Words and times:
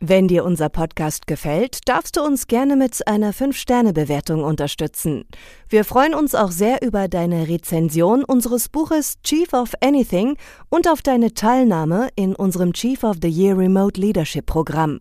Wenn 0.00 0.28
dir 0.28 0.44
unser 0.44 0.68
Podcast 0.68 1.26
gefällt, 1.26 1.88
darfst 1.88 2.16
du 2.16 2.22
uns 2.22 2.46
gerne 2.46 2.76
mit 2.76 3.08
einer 3.08 3.34
5-Sterne-Bewertung 3.34 4.44
unterstützen. 4.44 5.24
Wir 5.68 5.84
freuen 5.84 6.14
uns 6.14 6.36
auch 6.36 6.52
sehr 6.52 6.82
über 6.82 7.08
deine 7.08 7.48
Rezension 7.48 8.22
unseres 8.22 8.68
Buches 8.68 9.20
Chief 9.24 9.52
of 9.52 9.72
Anything 9.80 10.36
und 10.68 10.86
auf 10.86 11.02
deine 11.02 11.34
Teilnahme 11.34 12.10
in 12.14 12.36
unserem 12.36 12.74
Chief 12.74 13.02
of 13.02 13.16
the 13.20 13.28
Year 13.28 13.58
Remote 13.58 14.00
Leadership 14.00 14.46
Programm. 14.46 15.00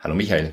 Hallo 0.00 0.14
Michael. 0.14 0.52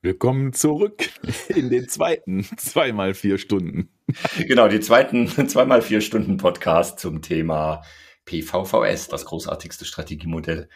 Willkommen 0.00 0.54
zurück 0.54 1.10
in 1.48 1.68
den 1.68 1.86
zweiten 1.86 2.44
zweimal 2.56 3.12
vier 3.12 3.36
Stunden. 3.36 3.90
Genau, 4.38 4.68
die 4.68 4.80
zweiten 4.80 5.28
zweimal 5.48 5.82
vier 5.82 6.00
Stunden 6.00 6.38
Podcast 6.38 6.98
zum 6.98 7.20
Thema 7.20 7.82
PVVS, 8.24 9.08
das 9.08 9.26
großartigste 9.26 9.84
Strategiemodell 9.84 10.68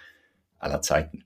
aller 0.59 0.83
Zeiten. 0.83 1.25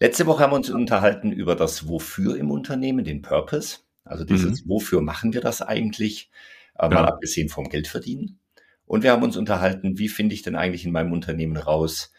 Letzte 0.00 0.26
Woche 0.26 0.42
haben 0.42 0.52
wir 0.52 0.56
uns 0.56 0.70
unterhalten 0.70 1.32
über 1.32 1.54
das 1.54 1.88
Wofür 1.88 2.36
im 2.36 2.50
Unternehmen, 2.50 3.04
den 3.04 3.22
Purpose. 3.22 3.80
Also 4.04 4.24
dieses 4.24 4.64
mhm. 4.64 4.70
Wofür 4.70 5.02
machen 5.02 5.34
wir 5.34 5.40
das 5.42 5.60
eigentlich, 5.60 6.30
äh, 6.78 6.88
mal 6.88 7.04
abgesehen 7.04 7.48
vom 7.48 7.68
Geldverdienen. 7.68 8.38
Und 8.86 9.02
wir 9.02 9.12
haben 9.12 9.22
uns 9.22 9.36
unterhalten, 9.36 9.98
wie 9.98 10.08
finde 10.08 10.34
ich 10.34 10.42
denn 10.42 10.56
eigentlich 10.56 10.84
in 10.86 10.92
meinem 10.92 11.12
Unternehmen 11.12 11.56
raus, 11.56 12.12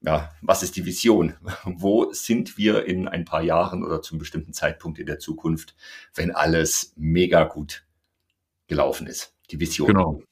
ja, 0.00 0.32
was 0.40 0.62
ist 0.62 0.76
die 0.76 0.86
Vision? 0.86 1.34
Wo 1.64 2.12
sind 2.12 2.56
wir 2.56 2.86
in 2.86 3.06
ein 3.06 3.24
paar 3.24 3.42
Jahren 3.42 3.84
oder 3.84 4.02
zum 4.02 4.18
bestimmten 4.18 4.52
Zeitpunkt 4.52 4.98
in 4.98 5.06
der 5.06 5.18
Zukunft, 5.18 5.74
wenn 6.14 6.30
alles 6.30 6.92
mega 6.96 7.44
gut 7.44 7.84
gelaufen 8.68 9.06
ist? 9.06 9.34
Die 9.50 9.60
Vision. 9.60 9.88
Genau. 9.88 10.22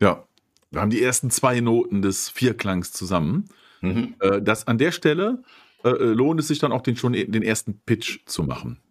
Ja. 0.00 0.24
Wir 0.70 0.80
haben 0.80 0.90
die 0.90 1.02
ersten 1.02 1.30
zwei 1.30 1.60
Noten 1.60 2.02
des 2.02 2.28
Vierklangs 2.28 2.92
zusammen. 2.92 3.48
Mhm. 3.80 4.16
Äh, 4.20 4.42
das 4.42 4.66
an 4.66 4.78
der 4.78 4.92
Stelle 4.92 5.42
äh, 5.84 5.90
äh, 5.90 6.12
lohnt 6.12 6.40
es 6.40 6.48
sich 6.48 6.58
dann 6.58 6.72
auch 6.72 6.82
den, 6.82 6.96
schon 6.96 7.14
den 7.14 7.42
ersten 7.42 7.80
Pitch 7.80 8.20
zu 8.26 8.42
machen. 8.42 8.82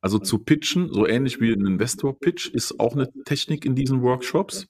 Also 0.00 0.18
zu 0.18 0.40
pitchen, 0.40 0.92
so 0.92 1.06
ähnlich 1.06 1.40
wie 1.40 1.52
ein 1.52 1.64
Investor-Pitch, 1.64 2.48
ist 2.48 2.80
auch 2.80 2.94
eine 2.94 3.08
Technik 3.24 3.64
in 3.64 3.76
diesen 3.76 4.02
Workshops. 4.02 4.66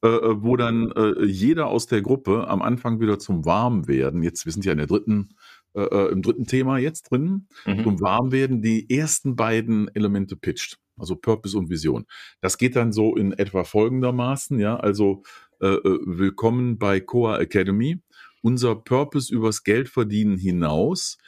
Äh, 0.00 0.06
äh, 0.06 0.42
wo 0.44 0.56
dann 0.56 0.92
äh, 0.92 1.24
jeder 1.24 1.66
aus 1.66 1.88
der 1.88 2.02
Gruppe 2.02 2.46
am 2.46 2.62
Anfang 2.62 3.00
wieder 3.00 3.18
zum 3.18 3.44
Warmwerden, 3.44 4.22
jetzt, 4.22 4.44
wir 4.46 4.52
sind 4.52 4.64
ja 4.64 4.70
in 4.72 4.78
der 4.78 4.86
dritten, 4.86 5.30
im 5.74 6.22
dritten 6.22 6.46
Thema 6.46 6.78
jetzt 6.78 7.10
drin, 7.10 7.46
mhm. 7.64 7.84
zum 7.84 8.00
Warmwerden 8.00 8.62
die 8.62 8.90
ersten 8.90 9.36
beiden 9.36 9.88
Elemente 9.94 10.34
pitcht. 10.34 10.78
Also 10.98 11.16
Purpose 11.16 11.56
und 11.56 11.70
Vision. 11.70 12.06
Das 12.40 12.58
geht 12.58 12.76
dann 12.76 12.92
so 12.92 13.16
in 13.16 13.32
etwa 13.32 13.64
folgendermaßen, 13.64 14.58
ja, 14.58 14.76
also 14.76 15.22
äh, 15.60 15.76
willkommen 15.84 16.78
bei 16.78 17.00
Coa 17.00 17.38
Academy. 17.38 18.00
Unser 18.42 18.76
Purpose 18.76 19.34
übers 19.34 19.64
Geldverdienen 19.64 20.38
hinaus 20.38 21.18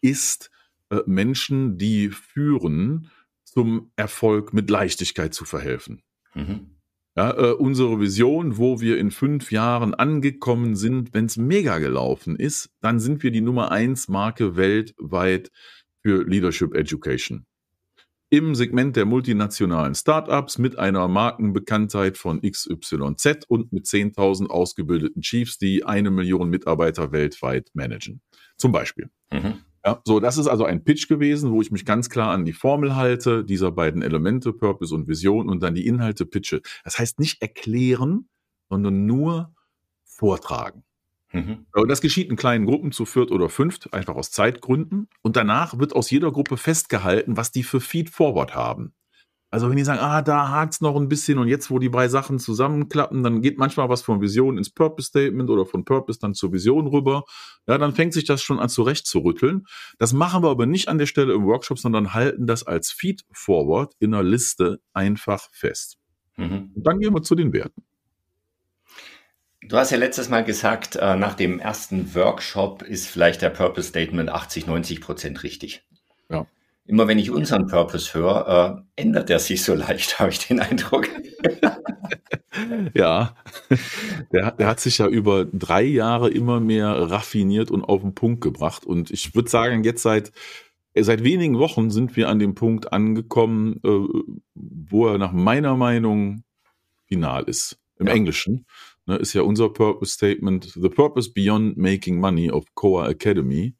ist, 0.00 0.50
Menschen, 1.06 1.76
die 1.76 2.08
führen, 2.08 3.10
zum 3.44 3.90
Erfolg 3.96 4.52
mit 4.52 4.70
Leichtigkeit 4.70 5.34
zu 5.34 5.44
verhelfen. 5.44 6.02
Mhm. 6.34 6.78
Ja, 7.16 7.36
äh, 7.36 7.52
unsere 7.52 7.98
Vision, 7.98 8.58
wo 8.58 8.80
wir 8.80 8.96
in 8.98 9.10
fünf 9.10 9.50
Jahren 9.50 9.92
angekommen 9.92 10.76
sind, 10.76 11.14
wenn 11.14 11.24
es 11.24 11.36
mega 11.36 11.78
gelaufen 11.78 12.36
ist, 12.36 12.70
dann 12.80 13.00
sind 13.00 13.24
wir 13.24 13.32
die 13.32 13.40
Nummer 13.40 13.72
eins 13.72 14.06
Marke 14.06 14.54
weltweit 14.54 15.50
für 16.02 16.22
Leadership 16.22 16.76
Education. 16.76 17.44
Im 18.30 18.54
Segment 18.54 18.94
der 18.96 19.06
multinationalen 19.06 19.94
Startups 19.94 20.58
mit 20.58 20.78
einer 20.78 21.08
Markenbekanntheit 21.08 22.18
von 22.18 22.42
XYZ 22.42 23.46
und 23.48 23.72
mit 23.72 23.86
10.000 23.86 24.48
ausgebildeten 24.48 25.22
Chiefs, 25.22 25.56
die 25.56 25.84
eine 25.84 26.10
Million 26.10 26.50
Mitarbeiter 26.50 27.10
weltweit 27.10 27.70
managen. 27.72 28.20
Zum 28.58 28.70
Beispiel. 28.70 29.08
Mhm. 29.32 29.54
Ja, 29.84 30.02
so, 30.04 30.20
das 30.20 30.36
ist 30.36 30.48
also 30.48 30.64
ein 30.64 30.84
Pitch 30.84 31.08
gewesen, 31.08 31.52
wo 31.52 31.62
ich 31.62 31.70
mich 31.70 31.86
ganz 31.86 32.10
klar 32.10 32.32
an 32.32 32.44
die 32.44 32.52
Formel 32.52 32.96
halte, 32.96 33.44
dieser 33.44 33.72
beiden 33.72 34.02
Elemente, 34.02 34.52
Purpose 34.52 34.94
und 34.94 35.08
Vision 35.08 35.48
und 35.48 35.62
dann 35.62 35.74
die 35.74 35.86
Inhalte 35.86 36.26
pitche. 36.26 36.60
Das 36.84 36.98
heißt 36.98 37.18
nicht 37.20 37.40
erklären, 37.40 38.28
sondern 38.68 39.06
nur 39.06 39.54
vortragen. 40.04 40.84
Mhm. 41.32 41.66
Und 41.72 41.88
das 41.88 42.00
geschieht 42.00 42.30
in 42.30 42.36
kleinen 42.36 42.66
Gruppen 42.66 42.92
zu 42.92 43.04
viert 43.04 43.30
oder 43.30 43.48
fünft, 43.48 43.92
einfach 43.92 44.16
aus 44.16 44.30
Zeitgründen. 44.30 45.08
Und 45.22 45.36
danach 45.36 45.78
wird 45.78 45.94
aus 45.94 46.10
jeder 46.10 46.32
Gruppe 46.32 46.56
festgehalten, 46.56 47.36
was 47.36 47.52
die 47.52 47.62
für 47.62 47.80
Feed 47.80 48.10
Forward 48.10 48.54
haben. 48.54 48.94
Also 49.50 49.70
wenn 49.70 49.76
die 49.76 49.84
sagen, 49.84 50.00
ah, 50.00 50.20
da 50.20 50.50
hakt's 50.50 50.82
noch 50.82 50.94
ein 50.96 51.08
bisschen 51.08 51.38
und 51.38 51.48
jetzt, 51.48 51.70
wo 51.70 51.78
die 51.78 51.88
beiden 51.88 52.10
Sachen 52.10 52.38
zusammenklappen, 52.38 53.22
dann 53.22 53.40
geht 53.40 53.56
manchmal 53.56 53.88
was 53.88 54.02
von 54.02 54.20
Vision 54.20 54.58
ins 54.58 54.68
Purpose 54.68 55.08
Statement 55.08 55.48
oder 55.48 55.64
von 55.64 55.86
Purpose 55.86 56.18
dann 56.20 56.34
zur 56.34 56.52
Vision 56.52 56.86
rüber. 56.86 57.24
Ja, 57.66 57.78
dann 57.78 57.94
fängt 57.94 58.12
sich 58.12 58.24
das 58.24 58.42
schon 58.42 58.58
an 58.58 58.68
zurecht 58.68 59.06
zu 59.06 59.20
rütteln. 59.20 59.64
Das 59.98 60.12
machen 60.12 60.42
wir 60.42 60.50
aber 60.50 60.66
nicht 60.66 60.88
an 60.88 60.98
der 60.98 61.06
Stelle 61.06 61.32
im 61.32 61.46
Workshop, 61.46 61.78
sondern 61.78 62.12
halten 62.12 62.46
das 62.46 62.66
als 62.66 62.90
Feed 62.90 63.24
Forward 63.32 63.94
in 64.00 64.12
einer 64.12 64.22
Liste 64.22 64.80
einfach 64.92 65.48
fest. 65.52 65.96
Mhm. 66.36 66.72
Und 66.74 66.86
dann 66.86 67.00
gehen 67.00 67.14
wir 67.14 67.22
zu 67.22 67.34
den 67.34 67.54
Werten. 67.54 67.87
Du 69.68 69.76
hast 69.76 69.90
ja 69.90 69.98
letztes 69.98 70.28
Mal 70.28 70.44
gesagt, 70.44 70.96
äh, 70.96 71.16
nach 71.16 71.34
dem 71.34 71.60
ersten 71.60 72.14
Workshop 72.14 72.82
ist 72.82 73.06
vielleicht 73.06 73.42
der 73.42 73.50
Purpose 73.50 73.88
Statement 73.88 74.30
80, 74.30 74.66
90 74.66 75.00
Prozent 75.00 75.42
richtig. 75.42 75.82
Ja 76.30 76.46
immer 76.88 77.06
wenn 77.06 77.18
ich 77.18 77.30
unseren 77.30 77.66
Purpose 77.66 78.14
höre, 78.14 78.82
äh, 78.96 79.00
ändert 79.00 79.30
er 79.30 79.38
sich 79.38 79.62
so 79.62 79.74
leicht, 79.74 80.18
habe 80.18 80.30
ich 80.30 80.48
den 80.48 80.58
Eindruck. 80.58 81.08
ja, 82.94 83.36
der, 84.32 84.52
der, 84.52 84.66
hat 84.66 84.80
sich 84.80 84.98
ja 84.98 85.06
über 85.06 85.44
drei 85.44 85.82
Jahre 85.82 86.30
immer 86.30 86.58
mehr 86.60 86.88
raffiniert 87.10 87.70
und 87.70 87.84
auf 87.84 88.00
den 88.00 88.14
Punkt 88.14 88.40
gebracht. 88.40 88.84
Und 88.84 89.10
ich 89.10 89.34
würde 89.34 89.50
sagen, 89.50 89.84
jetzt 89.84 90.02
seit, 90.02 90.32
seit 90.98 91.22
wenigen 91.22 91.58
Wochen 91.58 91.90
sind 91.90 92.16
wir 92.16 92.28
an 92.28 92.38
dem 92.38 92.54
Punkt 92.54 92.92
angekommen, 92.92 93.80
äh, 93.84 94.22
wo 94.54 95.08
er 95.08 95.18
nach 95.18 95.32
meiner 95.32 95.76
Meinung 95.76 96.42
final 97.06 97.44
ist. 97.44 97.78
Im 97.98 98.06
ja. 98.06 98.14
Englischen 98.14 98.64
ne, 99.08 99.16
ist 99.16 99.32
ja 99.32 99.42
unser 99.42 99.70
Purpose 99.70 100.12
Statement, 100.12 100.64
The 100.74 100.88
purpose 100.88 101.30
beyond 101.30 101.76
making 101.76 102.20
money 102.20 102.50
of 102.50 102.64
Coa 102.74 103.08
Academy 103.08 103.74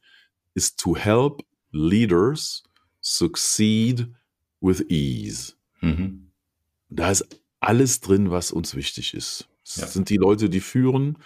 is 0.54 0.74
to 0.76 0.94
help 0.96 1.42
leaders 1.70 2.64
succeed 3.00 4.12
with 4.60 4.84
ease. 4.88 5.54
Mhm. 5.80 6.32
Da 6.88 7.10
ist 7.10 7.26
alles 7.60 8.00
drin, 8.00 8.30
was 8.30 8.50
uns 8.50 8.74
wichtig 8.74 9.14
ist. 9.14 9.48
Es 9.64 9.76
ja. 9.76 9.86
sind 9.86 10.08
die 10.08 10.16
Leute, 10.16 10.48
die 10.48 10.60
führen, 10.60 11.18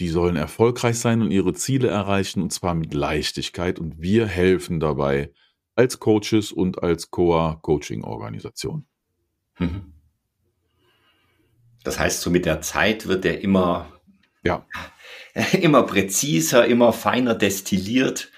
die 0.00 0.08
sollen 0.08 0.36
erfolgreich 0.36 0.98
sein 0.98 1.22
und 1.22 1.30
ihre 1.30 1.54
Ziele 1.54 1.88
erreichen 1.88 2.42
und 2.42 2.52
zwar 2.52 2.74
mit 2.74 2.92
Leichtigkeit 2.92 3.78
und 3.78 4.02
wir 4.02 4.26
helfen 4.26 4.80
dabei 4.80 5.32
als 5.76 6.00
Coaches 6.00 6.50
und 6.52 6.82
als 6.82 7.10
Coa-Coaching-Organisation. 7.10 8.86
Mhm. 9.58 9.93
Das 11.84 11.98
heißt, 11.98 12.20
so 12.20 12.30
mit 12.30 12.46
der 12.46 12.60
Zeit 12.60 13.06
wird 13.06 13.24
er 13.24 13.40
immer, 13.42 13.92
ja. 14.42 14.66
immer 15.52 15.84
präziser, 15.84 16.66
immer 16.66 16.92
feiner 16.92 17.34
destilliert 17.34 18.32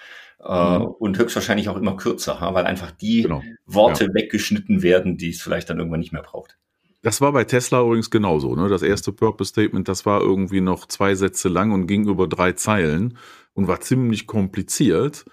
äh, 0.45 0.79
mhm. 0.79 0.85
und 0.87 1.19
höchstwahrscheinlich 1.19 1.69
auch 1.69 1.77
immer 1.77 1.97
kürzer, 1.97 2.39
weil 2.53 2.67
einfach 2.67 2.91
die 2.91 3.23
genau. 3.23 3.43
Worte 3.65 4.05
ja. 4.05 4.15
weggeschnitten 4.15 4.83
werden, 4.83 5.17
die 5.17 5.31
es 5.31 5.41
vielleicht 5.41 5.71
dann 5.71 5.79
irgendwann 5.79 6.01
nicht 6.01 6.13
mehr 6.13 6.23
braucht. 6.23 6.59
Das 7.03 7.21
war 7.21 7.33
bei 7.33 7.45
Tesla 7.45 7.83
übrigens 7.83 8.11
genauso. 8.11 8.57
Ne? 8.57 8.69
Das 8.69 8.83
erste 8.83 9.13
Purpose 9.13 9.51
Statement, 9.51 9.87
das 9.87 10.07
war 10.07 10.21
irgendwie 10.21 10.61
noch 10.61 10.87
zwei 10.87 11.15
Sätze 11.15 11.49
lang 11.49 11.71
und 11.71 11.87
ging 11.87 12.09
über 12.09 12.27
drei 12.27 12.53
Zeilen 12.53 13.17
und 13.55 13.69
war 13.69 13.81
ziemlich 13.81 14.27
kompliziert. 14.27 15.25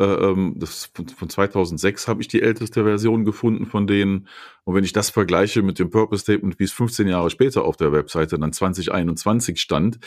Äh, 0.00 0.04
ähm, 0.04 0.54
das 0.56 0.90
von 1.14 1.28
2006 1.28 2.08
habe 2.08 2.22
ich 2.22 2.28
die 2.28 2.40
älteste 2.40 2.84
Version 2.84 3.26
gefunden 3.26 3.66
von 3.66 3.86
denen. 3.86 4.28
Und 4.64 4.74
wenn 4.74 4.84
ich 4.84 4.94
das 4.94 5.10
vergleiche 5.10 5.62
mit 5.62 5.78
dem 5.78 5.90
Purpose 5.90 6.22
Statement, 6.22 6.58
wie 6.58 6.64
es 6.64 6.72
15 6.72 7.06
Jahre 7.06 7.28
später 7.28 7.64
auf 7.64 7.76
der 7.76 7.92
Webseite 7.92 8.38
dann 8.38 8.50
2021 8.50 9.60
stand, 9.60 9.98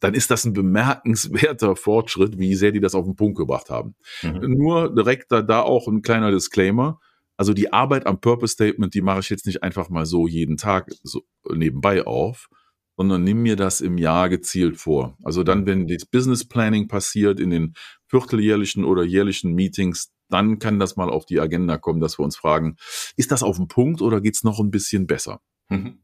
dann 0.00 0.14
ist 0.14 0.32
das 0.32 0.44
ein 0.44 0.52
bemerkenswerter 0.52 1.76
Fortschritt, 1.76 2.38
wie 2.38 2.56
sehr 2.56 2.72
die 2.72 2.80
das 2.80 2.96
auf 2.96 3.04
den 3.04 3.14
Punkt 3.14 3.38
gebracht 3.38 3.70
haben. 3.70 3.94
Mhm. 4.22 4.58
Nur 4.58 4.92
direkt 4.92 5.30
da, 5.30 5.42
da 5.42 5.62
auch 5.62 5.86
ein 5.86 6.02
kleiner 6.02 6.32
Disclaimer. 6.32 6.98
Also 7.36 7.54
die 7.54 7.72
Arbeit 7.72 8.06
am 8.06 8.20
Purpose 8.20 8.54
Statement, 8.54 8.94
die 8.94 9.02
mache 9.02 9.20
ich 9.20 9.30
jetzt 9.30 9.46
nicht 9.46 9.62
einfach 9.62 9.90
mal 9.90 10.06
so 10.06 10.26
jeden 10.26 10.56
Tag 10.56 10.90
so 11.04 11.22
nebenbei 11.48 12.04
auf, 12.04 12.48
sondern 12.96 13.22
nimm 13.22 13.42
mir 13.42 13.54
das 13.54 13.80
im 13.80 13.96
Jahr 13.98 14.28
gezielt 14.28 14.78
vor. 14.78 15.16
Also 15.22 15.44
dann, 15.44 15.66
wenn 15.66 15.86
das 15.86 16.04
Business 16.06 16.48
Planning 16.48 16.88
passiert 16.88 17.38
in 17.38 17.50
den 17.50 17.74
vierteljährlichen 18.08 18.84
oder 18.84 19.02
jährlichen 19.04 19.52
Meetings, 19.54 20.12
dann 20.28 20.58
kann 20.58 20.78
das 20.78 20.96
mal 20.96 21.10
auf 21.10 21.26
die 21.26 21.40
Agenda 21.40 21.78
kommen, 21.78 22.00
dass 22.00 22.18
wir 22.18 22.24
uns 22.24 22.36
fragen, 22.36 22.76
ist 23.16 23.30
das 23.30 23.42
auf 23.42 23.56
dem 23.56 23.68
Punkt 23.68 24.02
oder 24.02 24.20
geht's 24.20 24.44
noch 24.44 24.58
ein 24.60 24.70
bisschen 24.70 25.06
besser? 25.06 25.40
Mhm. 25.68 26.00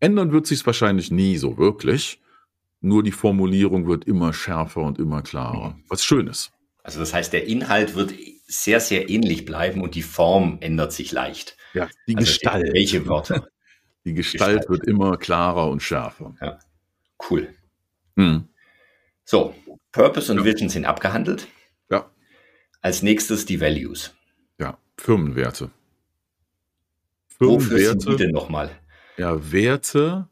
Ändern 0.00 0.32
wird 0.32 0.46
sich's 0.46 0.66
wahrscheinlich 0.66 1.10
nie 1.10 1.36
so 1.36 1.56
wirklich. 1.58 2.20
nur 2.84 3.02
die 3.02 3.12
Formulierung 3.12 3.86
wird 3.86 4.04
immer 4.04 4.32
schärfer 4.32 4.82
und 4.82 4.98
immer 4.98 5.22
klarer. 5.22 5.70
Mhm. 5.70 5.84
Was 5.88 6.04
Schönes. 6.04 6.52
Also 6.82 7.00
das 7.00 7.14
heißt, 7.14 7.32
der 7.32 7.46
Inhalt 7.46 7.94
wird 7.94 8.12
sehr, 8.46 8.78
sehr 8.78 9.08
ähnlich 9.08 9.46
bleiben 9.46 9.80
und 9.80 9.94
die 9.94 10.02
Form 10.02 10.58
ändert 10.60 10.92
sich 10.92 11.10
leicht. 11.10 11.56
Ja, 11.72 11.88
die 12.06 12.14
also 12.14 12.26
Gestalt. 12.26 12.72
Welche 12.74 13.06
Wörter? 13.06 13.48
Die 14.04 14.12
Gestalt, 14.12 14.60
Gestalt, 14.60 14.68
wird 14.68 14.86
immer 14.86 15.16
klarer 15.16 15.70
und 15.70 15.82
schärfer. 15.82 16.34
Ja. 16.42 16.58
Cool. 17.30 17.48
Hm. 18.16 18.48
So, 19.24 19.54
Purpose 19.92 20.30
und 20.30 20.38
ja. 20.38 20.44
Vision 20.44 20.68
sind 20.68 20.84
abgehandelt. 20.84 21.48
Ja. 21.90 22.10
Als 22.80 23.02
nächstes 23.02 23.46
die 23.46 23.60
Values. 23.60 24.14
Ja, 24.58 24.78
Firmenwerte. 24.98 25.70
Firmenwerte. 27.28 27.70
Wofür 27.70 27.88
sind 27.88 28.08
die 28.08 28.16
denn 28.16 28.30
nochmal? 28.30 28.70
Ja, 29.16 29.52
Werte 29.52 30.28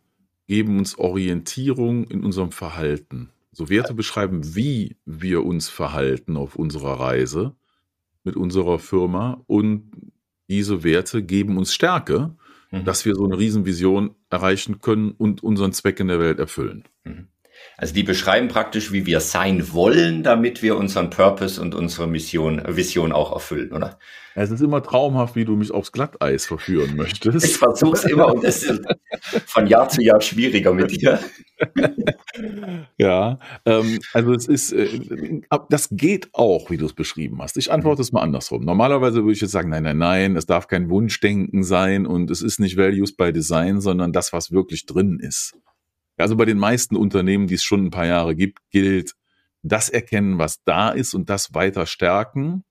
geben 0.46 0.78
uns 0.78 0.98
Orientierung 0.98 2.04
in 2.04 2.24
unserem 2.24 2.52
Verhalten. 2.52 3.30
So 3.52 3.68
Werte 3.68 3.94
beschreiben, 3.94 4.54
wie 4.54 4.96
wir 5.04 5.44
uns 5.44 5.68
verhalten 5.68 6.36
auf 6.36 6.56
unserer 6.56 7.00
Reise 7.00 7.54
mit 8.24 8.36
unserer 8.36 8.78
Firma 8.78 9.42
und 9.46 9.90
diese 10.48 10.84
Werte 10.84 11.22
geben 11.22 11.58
uns 11.58 11.74
Stärke, 11.74 12.34
mhm. 12.70 12.84
dass 12.84 13.04
wir 13.04 13.14
so 13.14 13.24
eine 13.24 13.38
Riesenvision 13.38 14.14
erreichen 14.30 14.80
können 14.80 15.12
und 15.12 15.42
unseren 15.42 15.72
Zweck 15.72 16.00
in 16.00 16.08
der 16.08 16.18
Welt 16.18 16.38
erfüllen. 16.38 16.84
Mhm. 17.04 17.28
Also 17.76 17.94
die 17.94 18.02
beschreiben 18.02 18.48
praktisch, 18.48 18.92
wie 18.92 19.06
wir 19.06 19.20
sein 19.20 19.72
wollen, 19.72 20.22
damit 20.22 20.62
wir 20.62 20.76
unseren 20.76 21.10
Purpose 21.10 21.60
und 21.60 21.74
unsere 21.74 22.06
Mission, 22.06 22.62
Vision 22.66 23.12
auch 23.12 23.32
erfüllen, 23.32 23.72
oder? 23.72 23.98
Es 24.34 24.50
ist 24.50 24.62
immer 24.62 24.82
traumhaft, 24.82 25.36
wie 25.36 25.44
du 25.44 25.56
mich 25.56 25.70
aufs 25.70 25.92
Glatteis 25.92 26.46
verführen 26.46 26.96
möchtest. 26.96 27.44
Ich 27.44 27.56
versuche 27.56 27.96
es 27.96 28.04
immer 28.04 28.32
und 28.32 28.44
es 28.44 28.62
ist 28.62 28.82
von 29.46 29.66
Jahr 29.66 29.88
zu 29.88 30.02
Jahr 30.02 30.20
schwieriger 30.20 30.72
mit 30.72 30.90
dir. 30.90 31.18
ja, 32.98 33.38
ähm, 33.66 33.98
also 34.12 34.32
es 34.32 34.48
ist, 34.48 34.72
äh, 34.72 34.88
das 35.68 35.88
geht 35.90 36.30
auch, 36.32 36.70
wie 36.70 36.78
du 36.78 36.86
es 36.86 36.94
beschrieben 36.94 37.42
hast. 37.42 37.56
Ich 37.58 37.70
antworte 37.70 38.02
es 38.02 38.12
mal 38.12 38.22
andersrum. 38.22 38.64
Normalerweise 38.64 39.22
würde 39.22 39.32
ich 39.32 39.40
jetzt 39.40 39.52
sagen, 39.52 39.68
nein, 39.68 39.82
nein, 39.82 39.98
nein, 39.98 40.36
es 40.36 40.46
darf 40.46 40.66
kein 40.66 40.88
Wunschdenken 40.88 41.62
sein 41.62 42.06
und 42.06 42.30
es 42.30 42.40
ist 42.42 42.58
nicht 42.58 42.76
Values 42.76 43.14
by 43.14 43.32
Design, 43.32 43.80
sondern 43.80 44.12
das, 44.12 44.32
was 44.32 44.50
wirklich 44.50 44.86
drin 44.86 45.18
ist. 45.20 45.54
Also 46.22 46.36
bei 46.36 46.44
den 46.44 46.58
meisten 46.58 46.96
Unternehmen, 46.96 47.46
die 47.46 47.54
es 47.54 47.62
schon 47.62 47.84
ein 47.84 47.90
paar 47.90 48.06
Jahre 48.06 48.34
gibt, 48.34 48.58
gilt 48.70 49.14
das 49.62 49.88
erkennen, 49.88 50.38
was 50.38 50.62
da 50.64 50.90
ist 50.90 51.14
und 51.14 51.30
das 51.30 51.54
weiter 51.54 51.86
stärken. 51.86 52.64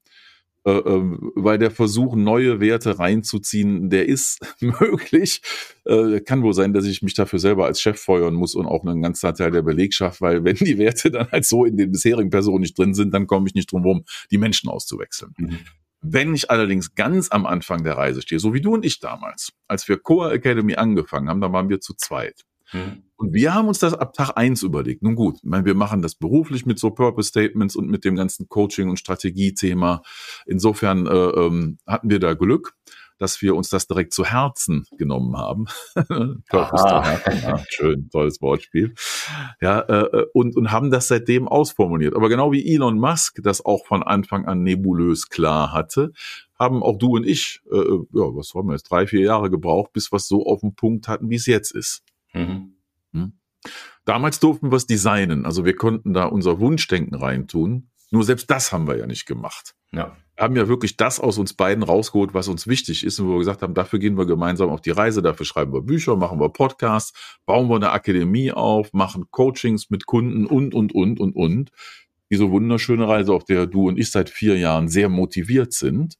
Äh, 0.64 0.74
äh, 0.74 1.18
weil 1.36 1.58
der 1.58 1.72
Versuch, 1.72 2.16
neue 2.16 2.60
Werte 2.60 3.00
reinzuziehen, 3.00 3.90
der 3.90 4.08
ist 4.08 4.40
möglich. 4.62 5.42
Äh, 5.86 6.20
kann 6.22 6.44
wohl 6.44 6.54
sein, 6.54 6.72
dass 6.72 6.86
ich 6.86 7.02
mich 7.02 7.16
dafür 7.16 7.40
selber 7.40 7.66
als 7.66 7.82
Chef 7.82 8.00
feuern 8.00 8.36
muss 8.36 8.54
und 8.54 8.68
auch 8.68 8.86
einen 8.86 9.02
ganzen 9.02 9.34
Teil 9.34 9.50
der 9.50 9.64
Belegschaft, 9.64 10.22
weil 10.22 10.44
wenn 10.44 10.56
die 10.58 10.78
Werte 10.78 11.10
dann 11.10 11.32
halt 11.32 11.46
so 11.46 11.66
in 11.66 11.78
den 11.78 11.92
bisherigen 11.92 12.30
Personen 12.30 12.62
nicht 12.62 12.78
drin 12.78 12.94
sind, 12.94 13.12
dann 13.12 13.26
komme 13.26 13.48
ich 13.48 13.56
nicht 13.56 13.72
drum 13.72 13.84
herum, 13.84 14.04
die 14.30 14.38
Menschen 14.38 14.70
auszuwechseln. 14.70 15.34
Mhm. 15.38 15.60
Wenn 16.04 16.36
ich 16.36 16.52
allerdings 16.52 16.94
ganz 16.94 17.32
am 17.32 17.48
Anfang 17.48 17.84
der 17.84 17.98
Reise 17.98 18.22
stehe, 18.22 18.40
so 18.40 18.54
wie 18.54 18.62
du 18.62 18.74
und 18.74 18.86
ich 18.86 19.00
damals, 19.00 19.54
als 19.68 19.88
wir 19.88 19.98
Core 19.98 20.34
Academy 20.34 20.76
angefangen 20.76 21.28
haben, 21.28 21.42
da 21.42 21.52
waren 21.52 21.70
wir 21.70 21.80
zu 21.80 21.96
zweit. 21.96 22.44
Mhm. 22.72 23.04
Und 23.22 23.36
wir 23.36 23.54
haben 23.54 23.68
uns 23.68 23.78
das 23.78 23.94
ab 23.94 24.14
Tag 24.14 24.32
eins 24.36 24.64
überlegt. 24.64 25.04
Nun 25.04 25.14
gut, 25.14 25.38
ich 25.44 25.44
meine, 25.44 25.64
wir 25.64 25.76
machen 25.76 26.02
das 26.02 26.16
beruflich 26.16 26.66
mit 26.66 26.80
so 26.80 26.90
Purpose 26.90 27.30
Statements 27.30 27.76
und 27.76 27.88
mit 27.88 28.04
dem 28.04 28.16
ganzen 28.16 28.50
Coaching- 28.50 28.90
und 28.90 28.98
Strategie-Thema. 28.98 30.02
Insofern 30.48 31.06
äh, 31.06 31.12
ähm, 31.12 31.78
hatten 31.86 32.10
wir 32.10 32.18
da 32.18 32.34
Glück, 32.34 32.74
dass 33.20 33.40
wir 33.44 33.56
uns 33.56 33.70
das 33.70 33.86
direkt 33.86 34.16
zu 34.16 34.26
Herzen 34.26 34.88
genommen 34.98 35.38
haben. 35.38 35.66
Purpose 36.50 36.84
zu 36.84 37.04
Herzen, 37.04 37.44
ja, 37.44 37.64
schön, 37.70 38.10
tolles 38.10 38.42
Wortspiel. 38.42 38.96
Ja, 39.62 39.82
äh, 39.82 40.26
und, 40.34 40.56
und 40.56 40.72
haben 40.72 40.90
das 40.90 41.08
seitdem 41.08 41.48
ausformuliert. 41.48 42.16
Aber 42.16 42.28
genau 42.28 42.52
wie 42.52 42.74
Elon 42.74 42.98
Musk 42.98 43.40
das 43.44 43.64
auch 43.64 43.86
von 43.86 44.02
Anfang 44.02 44.48
an 44.48 44.64
nebulös 44.64 45.30
klar 45.30 45.72
hatte, 45.74 46.12
haben 46.58 46.82
auch 46.82 46.98
du 46.98 47.18
und 47.18 47.28
ich, 47.28 47.62
äh, 47.72 47.78
äh 47.78 48.00
ja, 48.14 48.36
was 48.36 48.56
haben 48.56 48.70
wir 48.70 48.74
jetzt, 48.74 48.90
drei, 48.90 49.06
vier 49.06 49.22
Jahre 49.22 49.52
gebraucht, 49.52 49.94
bis 49.94 50.12
wir 50.12 50.18
es 50.18 50.28
so 50.28 50.48
auf 50.48 50.62
den 50.62 50.74
Punkt 50.74 51.08
hatten, 51.08 51.30
wie 51.30 51.36
es 51.36 51.46
jetzt 51.46 51.70
ist. 51.70 52.02
Mhm. 52.34 52.81
Hm? 53.14 53.34
Damals 54.06 54.40
durften 54.40 54.72
wir 54.72 54.78
es 54.78 54.88
designen, 54.88 55.46
also 55.46 55.66
wir 55.66 55.76
konnten 55.76 56.14
da 56.14 56.26
unser 56.26 56.60
Wunschdenken 56.60 57.16
reintun. 57.16 57.90
Nur 58.10 58.24
selbst 58.24 58.50
das 58.50 58.74
haben 58.74 58.88
wir 58.88 58.98
ja 58.98 59.08
nicht 59.08 59.26
gemacht. 59.26 59.74
Ja. 59.94 60.18
Wir 60.36 60.44
haben 60.44 60.56
ja 60.56 60.68
wirklich 60.68 60.98
das 60.98 61.20
aus 61.20 61.38
uns 61.38 61.54
beiden 61.54 61.84
rausgeholt, 61.84 62.34
was 62.34 62.48
uns 62.48 62.68
wichtig 62.68 63.06
ist 63.06 63.20
und 63.20 63.28
wo 63.28 63.34
wir 63.34 63.40
gesagt 63.40 63.62
haben, 63.62 63.74
dafür 63.74 64.00
gehen 64.00 64.18
wir 64.18 64.26
gemeinsam 64.26 64.70
auf 64.70 64.82
die 64.82 64.90
Reise, 64.90 65.22
dafür 65.22 65.46
schreiben 65.46 65.72
wir 65.72 65.82
Bücher, 65.82 66.16
machen 66.16 66.40
wir 66.40 66.50
Podcasts, 66.50 67.14
bauen 67.46 67.70
wir 67.70 67.76
eine 67.76 67.92
Akademie 67.92 68.52
auf, 68.52 68.92
machen 68.92 69.30
Coachings 69.32 69.90
mit 69.90 70.08
Kunden 70.08 70.46
und, 70.46 70.74
und, 70.74 70.94
und, 70.94 71.20
und, 71.20 71.36
und. 71.36 71.72
Diese 72.32 72.50
wunderschöne 72.50 73.08
Reise, 73.08 73.34
auf 73.34 73.46
der 73.46 73.68
du 73.68 73.88
und 73.88 74.00
ich 74.00 74.12
seit 74.12 74.30
vier 74.30 74.58
Jahren 74.58 74.88
sehr 74.90 75.10
motiviert 75.10 75.74
sind 75.74 76.18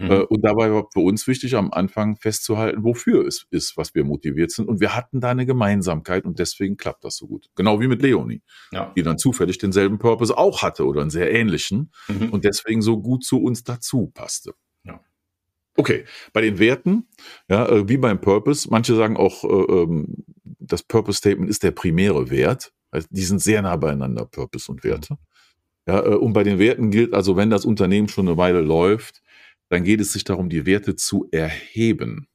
Mhm. 0.00 0.10
Äh, 0.10 0.22
und 0.22 0.42
dabei 0.42 0.72
war 0.72 0.88
für 0.92 1.00
uns 1.00 1.26
wichtig, 1.26 1.54
am 1.56 1.70
Anfang 1.70 2.16
festzuhalten, 2.16 2.82
wofür 2.82 3.26
es 3.26 3.46
ist, 3.50 3.76
was 3.76 3.94
wir 3.94 4.02
motiviert 4.02 4.50
sind. 4.50 4.66
Und 4.66 4.80
wir 4.80 4.96
hatten 4.96 5.20
da 5.20 5.28
eine 5.28 5.44
Gemeinsamkeit 5.44 6.24
und 6.24 6.38
deswegen 6.38 6.78
klappt 6.78 7.04
das 7.04 7.16
so 7.16 7.26
gut. 7.26 7.50
Genau 7.54 7.80
wie 7.80 7.86
mit 7.86 8.00
Leonie, 8.00 8.42
ja. 8.72 8.92
die 8.96 9.02
dann 9.02 9.18
zufällig 9.18 9.58
denselben 9.58 9.98
Purpose 9.98 10.36
auch 10.36 10.62
hatte 10.62 10.86
oder 10.86 11.02
einen 11.02 11.10
sehr 11.10 11.30
ähnlichen 11.30 11.92
mhm. 12.08 12.30
und 12.30 12.44
deswegen 12.44 12.80
so 12.80 12.98
gut 12.98 13.24
zu 13.24 13.42
uns 13.42 13.62
dazu 13.62 14.10
passte. 14.14 14.54
Ja. 14.84 15.00
Okay, 15.76 16.06
bei 16.32 16.40
den 16.40 16.58
Werten, 16.58 17.06
ja, 17.48 17.68
äh, 17.68 17.86
wie 17.86 17.98
beim 17.98 18.22
Purpose, 18.22 18.68
manche 18.70 18.94
sagen 18.94 19.18
auch, 19.18 19.44
äh, 19.44 19.48
ähm, 19.82 20.24
das 20.58 20.82
Purpose 20.82 21.18
Statement 21.18 21.50
ist 21.50 21.62
der 21.62 21.72
primäre 21.72 22.30
Wert. 22.30 22.72
Also 22.90 23.06
die 23.10 23.24
sind 23.24 23.40
sehr 23.40 23.60
nah 23.60 23.76
beieinander, 23.76 24.24
Purpose 24.24 24.72
und 24.72 24.82
Werte. 24.82 25.18
Ja, 25.86 26.00
und 26.00 26.32
bei 26.32 26.42
den 26.42 26.58
Werten 26.58 26.90
gilt 26.90 27.14
also, 27.14 27.36
wenn 27.36 27.50
das 27.50 27.64
Unternehmen 27.64 28.08
schon 28.08 28.28
eine 28.28 28.36
Weile 28.36 28.60
läuft, 28.60 29.22
dann 29.70 29.84
geht 29.84 30.00
es 30.00 30.12
sich 30.12 30.24
darum, 30.24 30.50
die 30.50 30.66
Werte 30.66 30.96
zu 30.96 31.28
erheben. 31.30 32.26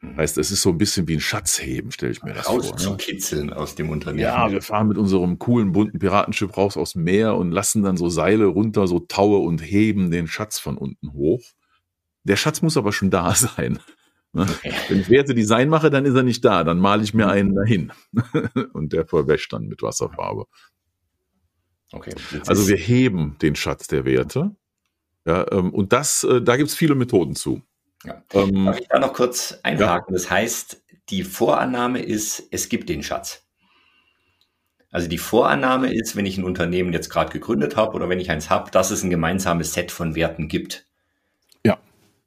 Mhm. 0.00 0.16
Heißt, 0.16 0.38
es 0.38 0.50
ist 0.50 0.62
so 0.62 0.70
ein 0.70 0.78
bisschen 0.78 1.06
wie 1.06 1.14
ein 1.14 1.20
Schatzheben, 1.20 1.92
stelle 1.92 2.12
ich 2.12 2.22
mir 2.22 2.32
das 2.32 2.48
raus 2.48 2.70
vor. 2.70 2.92
Ne? 2.92 2.96
kitzeln 2.96 3.52
aus 3.52 3.74
dem 3.74 3.90
Unternehmen. 3.90 4.22
Ja, 4.22 4.50
wir 4.50 4.62
fahren 4.62 4.88
mit 4.88 4.96
unserem 4.96 5.38
coolen 5.38 5.72
bunten 5.72 5.98
Piratenschiff 5.98 6.56
raus 6.56 6.76
aus 6.76 6.94
dem 6.94 7.04
Meer 7.04 7.36
und 7.36 7.52
lassen 7.52 7.82
dann 7.82 7.98
so 7.98 8.08
Seile 8.08 8.46
runter, 8.46 8.86
so 8.88 9.00
Taue 9.00 9.38
und 9.38 9.60
heben 9.60 10.10
den 10.10 10.26
Schatz 10.26 10.58
von 10.58 10.78
unten 10.78 11.12
hoch. 11.12 11.42
Der 12.24 12.36
Schatz 12.36 12.62
muss 12.62 12.78
aber 12.78 12.92
schon 12.92 13.10
da 13.10 13.34
sein. 13.34 13.78
Ne? 14.32 14.42
Okay. 14.42 14.72
Wenn 14.88 15.00
ich 15.00 15.10
Werte 15.10 15.34
Design 15.34 15.68
mache, 15.68 15.90
dann 15.90 16.06
ist 16.06 16.14
er 16.14 16.22
nicht 16.22 16.44
da. 16.44 16.64
Dann 16.64 16.78
male 16.78 17.02
ich 17.02 17.12
mir 17.12 17.28
einen 17.28 17.54
dahin. 17.54 17.92
und 18.72 18.94
der 18.94 19.06
verwäscht 19.06 19.52
dann 19.52 19.66
mit 19.66 19.82
Wasserfarbe. 19.82 20.46
Okay. 21.92 22.14
Also 22.46 22.66
wir 22.66 22.76
heben 22.76 23.36
den 23.42 23.54
Schatz 23.54 23.88
der 23.88 24.06
Werte 24.06 24.56
ja, 25.26 25.44
ähm, 25.50 25.74
und 25.74 25.92
das, 25.92 26.22
äh, 26.24 26.40
da 26.40 26.56
gibt 26.56 26.70
es 26.70 26.76
viele 26.76 26.94
Methoden 26.94 27.34
zu. 27.34 27.60
Ja. 28.04 28.22
Ähm, 28.32 28.66
Darf 28.66 28.78
ich 28.78 28.88
da 28.88 29.00
noch 29.00 29.12
kurz 29.12 29.58
einhaken? 29.64 30.14
Ja. 30.14 30.18
Das 30.18 30.30
heißt, 30.30 30.82
die 31.08 31.24
Vorannahme 31.24 32.00
ist, 32.00 32.44
es 32.52 32.68
gibt 32.68 32.88
den 32.88 33.02
Schatz. 33.02 33.44
Also 34.90 35.08
die 35.08 35.18
Vorannahme 35.18 35.92
ist, 35.92 36.14
wenn 36.14 36.26
ich 36.26 36.38
ein 36.38 36.44
Unternehmen 36.44 36.92
jetzt 36.92 37.10
gerade 37.10 37.32
gegründet 37.32 37.76
habe 37.76 37.94
oder 37.94 38.08
wenn 38.08 38.20
ich 38.20 38.30
eins 38.30 38.48
habe, 38.50 38.70
dass 38.70 38.92
es 38.92 39.02
ein 39.02 39.10
gemeinsames 39.10 39.74
Set 39.74 39.90
von 39.90 40.14
Werten 40.14 40.46
gibt. 40.46 40.86
Ja. 41.64 41.76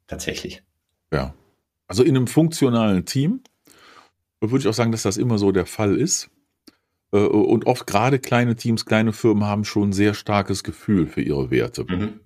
Tatsächlich. 0.06 0.62
Ja. 1.10 1.34
Also 1.88 2.04
in 2.04 2.16
einem 2.16 2.26
funktionalen 2.26 3.06
Team 3.06 3.42
würde 4.40 4.58
ich 4.58 4.68
auch 4.68 4.74
sagen, 4.74 4.92
dass 4.92 5.02
das 5.02 5.16
immer 5.16 5.38
so 5.38 5.52
der 5.52 5.66
Fall 5.66 5.96
ist. 5.96 6.30
Äh, 7.12 7.18
und 7.18 7.66
oft 7.66 7.86
gerade 7.86 8.18
kleine 8.18 8.56
Teams, 8.56 8.84
kleine 8.84 9.14
Firmen 9.14 9.46
haben 9.46 9.64
schon 9.64 9.88
ein 9.88 9.92
sehr 9.94 10.12
starkes 10.12 10.62
Gefühl 10.62 11.06
für 11.06 11.22
ihre 11.22 11.50
Werte. 11.50 11.84
Mhm 11.84 12.20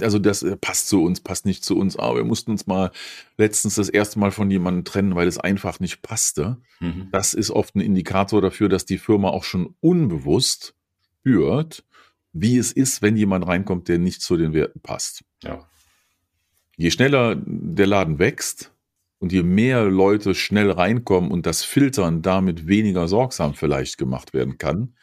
also 0.00 0.18
das 0.18 0.42
äh, 0.42 0.56
passt 0.56 0.88
zu 0.88 1.02
uns, 1.02 1.20
passt 1.20 1.46
nicht 1.46 1.64
zu 1.64 1.76
uns. 1.78 1.96
Aber 1.96 2.16
wir 2.16 2.24
mussten 2.24 2.50
uns 2.50 2.66
mal 2.66 2.90
letztens 3.38 3.76
das 3.76 3.88
erste 3.88 4.18
Mal 4.18 4.30
von 4.30 4.50
jemandem 4.50 4.84
trennen, 4.84 5.14
weil 5.14 5.28
es 5.28 5.38
einfach 5.38 5.80
nicht 5.80 6.02
passte. 6.02 6.58
Mhm. 6.80 7.08
Das 7.12 7.34
ist 7.34 7.50
oft 7.50 7.74
ein 7.74 7.80
Indikator 7.80 8.42
dafür, 8.42 8.68
dass 8.68 8.84
die 8.84 8.98
Firma 8.98 9.28
auch 9.28 9.44
schon 9.44 9.74
unbewusst 9.80 10.74
spürt, 11.20 11.84
wie 12.32 12.58
es 12.58 12.72
ist, 12.72 13.02
wenn 13.02 13.16
jemand 13.16 13.46
reinkommt, 13.46 13.88
der 13.88 13.98
nicht 13.98 14.22
zu 14.22 14.36
den 14.36 14.52
Werten 14.52 14.80
passt. 14.80 15.24
Ja. 15.42 15.66
Je 16.76 16.90
schneller 16.90 17.36
der 17.36 17.86
Laden 17.86 18.18
wächst 18.18 18.72
und 19.18 19.32
je 19.32 19.42
mehr 19.42 19.84
Leute 19.84 20.34
schnell 20.34 20.70
reinkommen 20.70 21.30
und 21.30 21.46
das 21.46 21.64
Filtern 21.64 22.22
damit 22.22 22.66
weniger 22.66 23.08
sorgsam 23.08 23.54
vielleicht 23.54 23.98
gemacht 23.98 24.32
werden 24.32 24.56
kann, 24.58 24.94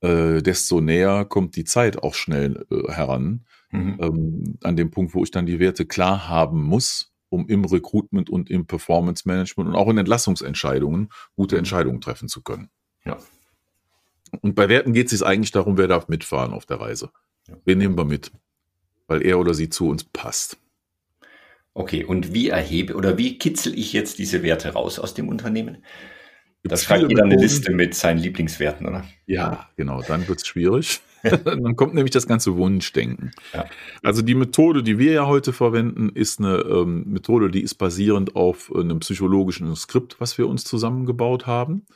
äh, 0.00 0.42
desto 0.42 0.80
näher 0.80 1.24
kommt 1.24 1.54
die 1.56 1.64
Zeit 1.64 2.02
auch 2.02 2.14
schnell 2.14 2.66
äh, 2.70 2.90
heran 2.92 3.44
mhm. 3.72 3.98
ähm, 4.00 4.58
an 4.62 4.76
dem 4.76 4.90
Punkt, 4.90 5.14
wo 5.14 5.22
ich 5.24 5.30
dann 5.30 5.46
die 5.46 5.58
Werte 5.58 5.84
klar 5.84 6.28
haben 6.28 6.62
muss, 6.62 7.12
um 7.28 7.48
im 7.48 7.64
Recruitment 7.64 8.30
und 8.30 8.50
im 8.50 8.66
Performance 8.66 9.26
Management 9.26 9.70
und 9.70 9.76
auch 9.76 9.88
in 9.88 9.98
Entlassungsentscheidungen 9.98 11.08
gute 11.34 11.56
mhm. 11.56 11.60
Entscheidungen 11.60 12.00
treffen 12.00 12.28
zu 12.28 12.42
können. 12.42 12.70
Ja. 13.04 13.18
Und 14.40 14.54
bei 14.54 14.68
Werten 14.68 14.92
geht 14.92 15.06
es 15.06 15.18
sich 15.18 15.26
eigentlich 15.26 15.50
darum, 15.50 15.76
wer 15.76 15.88
darf 15.88 16.08
mitfahren 16.08 16.52
auf 16.52 16.66
der 16.66 16.80
Reise. 16.80 17.10
Ja. 17.48 17.56
Wen 17.64 17.78
nehmen 17.78 17.98
wir 17.98 18.04
mit? 18.04 18.30
Weil 19.06 19.26
er 19.26 19.38
oder 19.38 19.52
sie 19.52 19.68
zu 19.68 19.88
uns 19.88 20.04
passt. 20.04 20.58
Okay, 21.74 22.04
und 22.04 22.34
wie 22.34 22.48
erhebe 22.48 22.94
oder 22.94 23.16
wie 23.16 23.38
kitzel 23.38 23.76
ich 23.78 23.92
jetzt 23.92 24.18
diese 24.18 24.42
Werte 24.42 24.74
raus 24.74 24.98
aus 24.98 25.14
dem 25.14 25.28
Unternehmen? 25.28 25.84
Das 26.64 26.84
schreibt 26.84 27.08
jeder 27.08 27.24
eine 27.24 27.36
Liste 27.36 27.72
mit 27.72 27.94
seinen 27.94 28.18
Lieblingswerten, 28.18 28.86
oder? 28.86 29.04
Ja, 29.26 29.68
genau, 29.76 30.02
dann 30.02 30.28
wird 30.28 30.40
es 30.40 30.46
schwierig. 30.46 31.00
dann 31.44 31.76
kommt 31.76 31.94
nämlich 31.94 32.10
das 32.10 32.26
ganze 32.26 32.56
Wunschdenken. 32.56 33.32
Ja. 33.52 33.66
Also 34.02 34.22
die 34.22 34.34
Methode, 34.34 34.82
die 34.82 34.98
wir 34.98 35.12
ja 35.12 35.26
heute 35.26 35.52
verwenden, 35.52 36.10
ist 36.10 36.40
eine 36.40 36.58
ähm, 36.58 37.04
Methode, 37.06 37.50
die 37.50 37.62
ist 37.62 37.74
basierend 37.74 38.36
auf 38.36 38.74
einem 38.74 39.00
psychologischen 39.00 39.74
Skript, 39.76 40.16
was 40.20 40.38
wir 40.38 40.48
uns 40.48 40.64
zusammengebaut 40.64 41.46
haben 41.46 41.86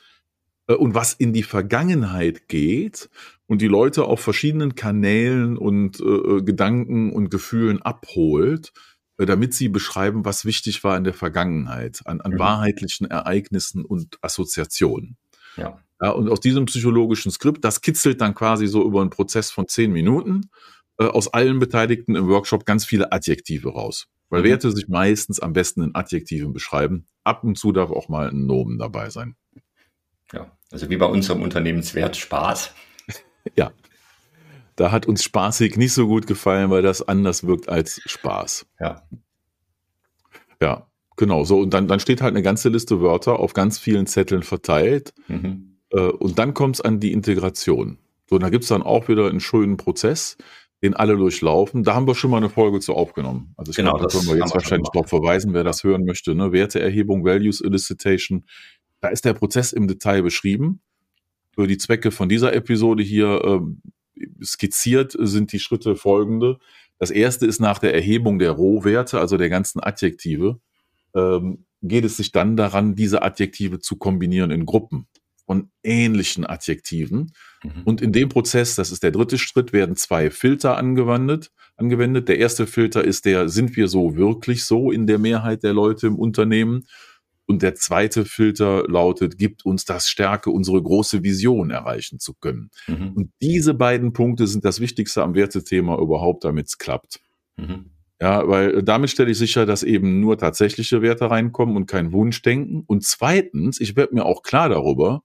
äh, 0.69 0.75
und 0.75 0.95
was 0.95 1.13
in 1.13 1.33
die 1.33 1.43
Vergangenheit 1.43 2.49
geht 2.49 3.11
und 3.47 3.63
die 3.63 3.69
Leute 3.69 4.05
auf 4.05 4.21
verschiedenen 4.21 4.75
Kanälen 4.75 5.57
und 5.57 6.01
äh, 6.01 6.05
äh 6.05 6.43
Gedanken 6.43 7.13
und 7.13 7.31
Gefühlen 7.31 7.83
abholt 7.83 8.73
äh, 9.19 9.27
damit 9.27 9.55
sie 9.55 9.69
beschreiben, 9.69 10.25
was 10.25 10.45
wichtig 10.45 10.85
war 10.85 10.97
in 10.97 11.05
der 11.05 11.15
Vergangenheit, 11.15 12.03
an, 12.05 12.21
an 12.21 12.33
mhm. 12.33 12.39
wahrheitlichen 12.39 13.07
Ereignissen 13.11 13.85
und 13.85 14.19
Assoziationen. 14.23 15.17
Ja. 15.57 15.81
ja. 16.01 16.11
Und 16.11 16.29
aus 16.29 16.41
diesem 16.41 16.67
psychologischen 16.67 17.31
Skript, 17.31 17.65
das 17.65 17.81
kitzelt 17.81 18.21
dann 18.21 18.35
quasi 18.35 18.67
so 18.67 18.85
über 18.85 19.01
einen 19.01 19.11
Prozess 19.11 19.51
von 19.51 19.69
zehn 19.69 19.93
Minuten 19.93 20.51
äh, 20.99 21.05
aus 21.05 21.29
allen 21.29 21.59
Beteiligten 21.59 22.15
im 22.15 22.29
Workshop 22.29 22.65
ganz 22.65 22.85
viele 22.85 23.13
Adjektive 23.13 23.71
raus. 23.71 24.07
Weil 24.29 24.41
mhm. 24.41 24.47
Werte 24.47 24.73
sich 24.73 24.89
meistens 24.89 25.41
am 25.41 25.53
besten 25.53 25.83
in 25.83 25.95
Adjektiven 25.95 26.53
beschreiben. 26.53 27.07
Ab 27.25 27.45
und 27.45 27.57
zu 27.57 27.73
darf 27.73 27.91
auch 27.91 28.09
mal 28.09 28.29
ein 28.29 28.47
Nomen 28.47 28.79
dabei 28.79 29.11
sein. 29.11 29.37
Ja, 30.33 30.51
also 30.73 30.91
wie 30.91 30.97
bei 30.97 31.07
unserem 31.07 31.43
Unternehmenswert 31.43 32.17
Spaß. 32.17 32.75
ja. 33.57 33.73
Da 34.75 34.91
hat 34.91 35.07
uns 35.07 35.25
spaßig 35.25 35.77
nicht 35.77 35.95
so 35.95 36.07
gut 36.07 36.27
gefallen, 36.27 36.71
weil 36.71 36.83
das 36.83 37.07
anders 37.07 37.47
wirkt 37.47 37.69
als 37.69 38.01
Spaß. 38.05 38.67
Ja. 38.79 39.09
Ja, 40.61 40.87
genau. 41.17 41.45
So, 41.45 41.61
und 41.61 41.75
dann, 41.75 41.89
dann 41.89 42.01
steht 42.01 42.21
halt 42.21 42.35
eine 42.35 42.43
ganze 42.43 42.69
Liste 42.69 43.01
Wörter 43.01 43.39
auf 43.39 43.53
ganz 43.53 43.79
vielen 43.79 44.07
Zetteln 44.07 44.43
verteilt. 44.43 45.15
Mhm. 45.29 45.79
Äh, 45.91 46.01
und 46.01 46.39
dann 46.39 46.55
kommt 46.55 46.77
es 46.77 46.81
an 46.81 47.01
die 47.01 47.13
Integration. 47.13 47.99
So, 48.29 48.39
da 48.39 48.51
gibt 48.51 48.65
es 48.65 48.69
dann 48.69 48.83
auch 48.83 49.09
wieder 49.09 49.29
einen 49.29 49.41
schönen 49.41 49.77
Prozess, 49.77 50.37
den 50.83 50.95
alle 50.95 51.17
durchlaufen. 51.17 51.85
Da 51.85 51.95
haben 51.95 52.07
wir 52.07 52.15
schon 52.15 52.31
mal 52.31 52.39
eine 52.39 52.51
Folge 52.51 52.81
zu 52.81 52.95
aufgenommen. 52.95 53.55
Also 53.57 53.71
ich 53.71 53.77
genau, 53.77 53.93
glaube, 53.93 54.13
da 54.13 54.19
können 54.19 54.29
wir 54.29 54.37
jetzt 54.37 54.55
wahrscheinlich 54.55 54.89
darauf 54.93 55.09
verweisen, 55.09 55.55
wer 55.55 55.65
das 55.65 55.85
hören 55.85 56.05
möchte. 56.05 56.35
Ne? 56.35 56.53
Werteerhebung, 56.53 57.25
Values 57.25 57.61
Elicitation. 57.61 58.45
Da 59.01 59.09
ist 59.09 59.25
der 59.25 59.35
Prozess 59.35 59.73
im 59.73 59.89
Detail 59.89 60.23
beschrieben. 60.23 60.81
Für 61.55 61.67
die 61.67 61.79
Zwecke 61.79 62.11
von 62.11 62.29
dieser 62.29 62.53
Episode 62.53 63.03
hier 63.03 63.43
ähm, 63.45 63.81
skizziert 64.43 65.17
sind 65.19 65.53
die 65.53 65.59
Schritte 65.59 65.97
folgende. 65.97 66.59
Das 66.99 67.11
erste 67.11 67.47
ist 67.47 67.61
nach 67.61 67.79
der 67.79 67.95
Erhebung 67.95 68.39
der 68.39 68.53
Rohwerte, 68.53 69.21
also 69.21 69.37
der 69.37 69.49
ganzen 69.49 69.81
Adjektive, 69.81 70.61
ähm, 71.17 71.65
geht 71.83 72.05
es 72.05 72.17
sich 72.17 72.33
dann 72.33 72.57
daran, 72.57 72.95
diese 72.95 73.23
Adjektive 73.23 73.79
zu 73.79 73.97
kombinieren 73.97 74.51
in 74.51 74.67
Gruppen 74.67 75.07
von 75.47 75.71
ähnlichen 75.83 76.45
Adjektiven. 76.45 77.33
Mhm. 77.63 77.83
Und 77.85 78.03
in 78.03 78.13
dem 78.13 78.29
Prozess, 78.29 78.75
das 78.75 78.91
ist 78.91 79.03
der 79.03 79.13
dritte 79.13 79.39
Schritt, 79.39 79.73
werden 79.73 79.97
zwei 79.97 80.31
Filter 80.31 80.77
angewendet. 80.77 81.53
angewendet. 81.77 82.29
Der 82.29 82.39
erste 82.39 82.67
Filter 82.67 83.05
ist 83.05 83.25
der, 83.25 83.49
sind 83.49 83.77
wir 83.77 83.89
so 83.89 84.17
wirklich 84.17 84.65
so 84.65 84.91
in 84.91 85.07
der 85.07 85.19
Mehrheit 85.19 85.63
der 85.63 85.73
Leute 85.73 86.09
im 86.09 86.17
Unternehmen? 86.17 86.87
Und 87.49 87.63
der 87.63 87.77
zweite 87.77 88.25
Filter 88.25 88.89
lautet, 88.89 89.39
gibt 89.39 89.65
uns 89.65 89.85
das 89.85 90.09
Stärke, 90.09 90.51
unsere 90.51 90.83
große 90.83 91.23
Vision 91.23 91.71
erreichen 91.71 92.19
zu 92.19 92.35
können. 92.35 92.71
Mhm. 92.89 93.13
Und 93.13 93.31
diese 93.41 93.73
beiden 93.73 94.13
Punkte 94.13 94.49
sind 94.49 94.65
das 94.65 94.81
Wichtigste 94.81 95.23
am 95.23 95.37
Wertethema 95.37 95.97
überhaupt, 95.97 96.43
damit 96.43 96.67
es 96.67 96.79
klappt. 96.79 97.21
Mhm. 97.57 97.91
Ja, 98.21 98.49
weil 98.49 98.83
damit 98.83 99.11
stelle 99.11 99.31
ich 99.31 99.39
sicher, 99.39 99.67
dass 99.67 99.83
eben 99.83 100.21
nur 100.21 100.39
tatsächliche 100.39 101.03
Werte 101.03 101.31
reinkommen 101.31 101.77
und 101.77 101.87
kein 101.87 102.13
Wunschdenken. 102.13 102.83
Und 102.87 103.05
zweitens, 103.05 103.79
ich 103.79 103.95
werde 103.95 104.15
mir 104.15 104.25
auch 104.25 104.43
klar 104.43 104.71
darüber, 104.71 105.23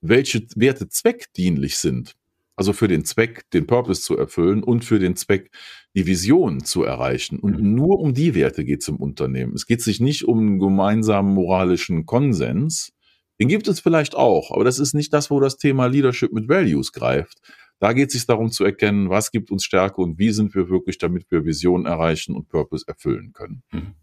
welche 0.00 0.46
Werte 0.56 0.88
zweckdienlich 0.88 1.76
sind. 1.76 2.14
Also 2.56 2.72
für 2.72 2.88
den 2.88 3.04
Zweck, 3.04 3.50
den 3.52 3.66
Purpose 3.66 4.02
zu 4.02 4.16
erfüllen 4.16 4.62
und 4.62 4.84
für 4.84 4.98
den 4.98 5.16
Zweck, 5.16 5.50
die 5.94 6.06
Vision 6.06 6.64
zu 6.64 6.84
erreichen. 6.84 7.38
Und 7.38 7.60
mhm. 7.60 7.74
nur 7.74 7.98
um 7.98 8.14
die 8.14 8.34
Werte 8.34 8.64
geht 8.64 8.82
es 8.82 8.88
im 8.88 8.96
Unternehmen. 8.96 9.54
Es 9.54 9.66
geht 9.66 9.82
sich 9.82 10.00
nicht 10.00 10.24
um 10.24 10.38
einen 10.38 10.58
gemeinsamen 10.58 11.34
moralischen 11.34 12.06
Konsens. 12.06 12.92
Den 13.40 13.48
gibt 13.48 13.68
es 13.68 13.80
vielleicht 13.80 14.14
auch, 14.14 14.52
aber 14.52 14.64
das 14.64 14.78
ist 14.78 14.94
nicht 14.94 15.12
das, 15.12 15.30
wo 15.30 15.40
das 15.40 15.56
Thema 15.56 15.86
Leadership 15.86 16.32
mit 16.32 16.48
Values 16.48 16.92
greift. 16.92 17.40
Da 17.82 17.92
geht 17.94 18.10
es 18.10 18.12
sich 18.12 18.26
darum 18.26 18.52
zu 18.52 18.64
erkennen, 18.64 19.10
was 19.10 19.32
gibt 19.32 19.50
uns 19.50 19.64
Stärke 19.64 20.00
und 20.00 20.16
wie 20.16 20.30
sind 20.30 20.54
wir 20.54 20.68
wirklich, 20.68 20.98
damit 20.98 21.28
wir 21.30 21.44
Vision 21.44 21.84
erreichen 21.84 22.36
und 22.36 22.48
Purpose 22.48 22.84
erfüllen 22.86 23.32
können. 23.32 23.64
Mhm. 23.72 23.94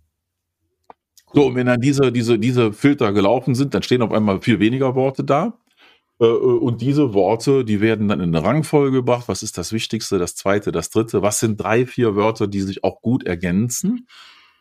So, 1.32 1.48
und 1.48 1.56
wenn 1.56 1.68
dann 1.68 1.80
diese, 1.80 2.12
diese, 2.12 2.38
diese 2.38 2.74
Filter 2.74 3.14
gelaufen 3.14 3.56
sind, 3.56 3.74
dann 3.74 3.82
stehen 3.82 4.02
auf 4.02 4.12
einmal 4.12 4.42
viel 4.42 4.60
weniger 4.60 4.96
Worte 4.96 5.24
da. 5.24 5.58
Äh, 6.20 6.26
äh, 6.26 6.28
und 6.28 6.82
diese 6.82 7.14
Worte, 7.14 7.64
die 7.64 7.80
werden 7.80 8.10
dann 8.10 8.20
in 8.20 8.36
eine 8.36 8.46
Rangfolge 8.46 8.98
gebracht. 8.98 9.30
Was 9.30 9.44
ist 9.44 9.58
das 9.58 9.72
Wichtigste, 9.72 10.18
das 10.18 10.36
Zweite, 10.36 10.74
das 10.74 10.90
Dritte? 10.90 11.22
Was 11.22 11.40
sind 11.40 11.56
drei, 11.56 11.86
vier 11.86 12.18
Wörter, 12.18 12.50
die 12.50 12.60
sich 12.60 12.84
auch 12.84 13.02
gut 13.02 13.24
ergänzen? 13.24 14.08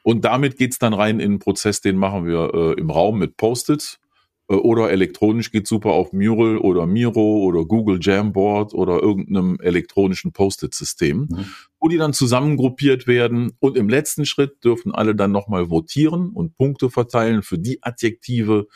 Und 0.04 0.26
damit 0.26 0.58
geht's 0.58 0.78
dann 0.78 0.94
rein 0.94 1.18
in 1.18 1.32
einen 1.32 1.38
Prozess, 1.40 1.80
den 1.80 1.96
machen 1.96 2.24
wir 2.24 2.54
äh, 2.54 2.72
im 2.74 2.88
Raum 2.88 3.18
mit 3.18 3.36
Post-its 3.36 3.98
oder 4.54 4.90
elektronisch 4.90 5.50
geht 5.50 5.66
super 5.66 5.90
auf 5.90 6.12
Mural 6.12 6.56
oder 6.56 6.86
Miro 6.86 7.42
oder 7.42 7.64
Google 7.66 7.98
Jamboard 8.00 8.72
oder 8.72 9.02
irgendeinem 9.02 9.58
elektronischen 9.60 10.32
Post-it-System, 10.32 11.28
mhm. 11.30 11.44
wo 11.78 11.88
die 11.88 11.98
dann 11.98 12.14
zusammengruppiert 12.14 13.06
werden. 13.06 13.52
Und 13.60 13.76
im 13.76 13.88
letzten 13.88 14.24
Schritt 14.24 14.64
dürfen 14.64 14.94
alle 14.94 15.14
dann 15.14 15.32
nochmal 15.32 15.68
votieren 15.68 16.30
und 16.30 16.56
Punkte 16.56 16.88
verteilen 16.88 17.42
für 17.42 17.58
die 17.58 17.82
Adjektive, 17.82 18.66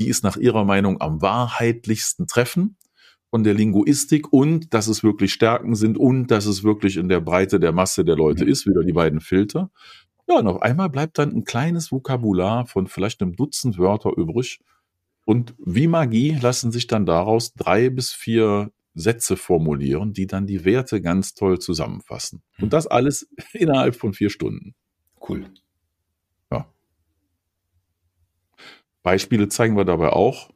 die 0.00 0.06
ist 0.06 0.22
nach 0.22 0.36
ihrer 0.36 0.64
Meinung 0.64 1.00
am 1.00 1.20
wahrheitlichsten 1.20 2.28
treffen 2.28 2.76
von 3.30 3.42
der 3.42 3.54
Linguistik 3.54 4.32
und 4.32 4.72
dass 4.72 4.86
es 4.86 5.02
wirklich 5.02 5.32
Stärken 5.32 5.74
sind 5.74 5.98
und 5.98 6.28
dass 6.28 6.46
es 6.46 6.62
wirklich 6.62 6.96
in 6.96 7.08
der 7.08 7.20
Breite 7.20 7.58
der 7.58 7.72
Masse 7.72 8.04
der 8.04 8.16
Leute 8.16 8.44
mhm. 8.44 8.50
ist, 8.50 8.66
wieder 8.66 8.84
die 8.84 8.92
beiden 8.92 9.20
Filter. 9.20 9.70
Ja, 10.28 10.38
und 10.38 10.46
auf 10.46 10.62
einmal 10.62 10.90
bleibt 10.90 11.18
dann 11.18 11.34
ein 11.34 11.44
kleines 11.44 11.90
Vokabular 11.90 12.66
von 12.66 12.86
vielleicht 12.86 13.20
einem 13.20 13.34
Dutzend 13.34 13.78
Wörter 13.78 14.12
übrig. 14.16 14.60
Und 15.28 15.54
wie 15.58 15.88
Magie 15.88 16.38
lassen 16.40 16.72
sich 16.72 16.86
dann 16.86 17.04
daraus 17.04 17.52
drei 17.52 17.90
bis 17.90 18.12
vier 18.12 18.72
Sätze 18.94 19.36
formulieren, 19.36 20.14
die 20.14 20.26
dann 20.26 20.46
die 20.46 20.64
Werte 20.64 21.02
ganz 21.02 21.34
toll 21.34 21.58
zusammenfassen. 21.58 22.40
Und 22.56 22.64
mhm. 22.64 22.70
das 22.70 22.86
alles 22.86 23.28
innerhalb 23.52 23.94
von 23.94 24.14
vier 24.14 24.30
Stunden. 24.30 24.74
Cool. 25.28 25.44
Beispiele 29.02 29.50
zeigen 29.50 29.76
wir 29.76 29.84
dabei 29.84 30.14
auch. 30.14 30.48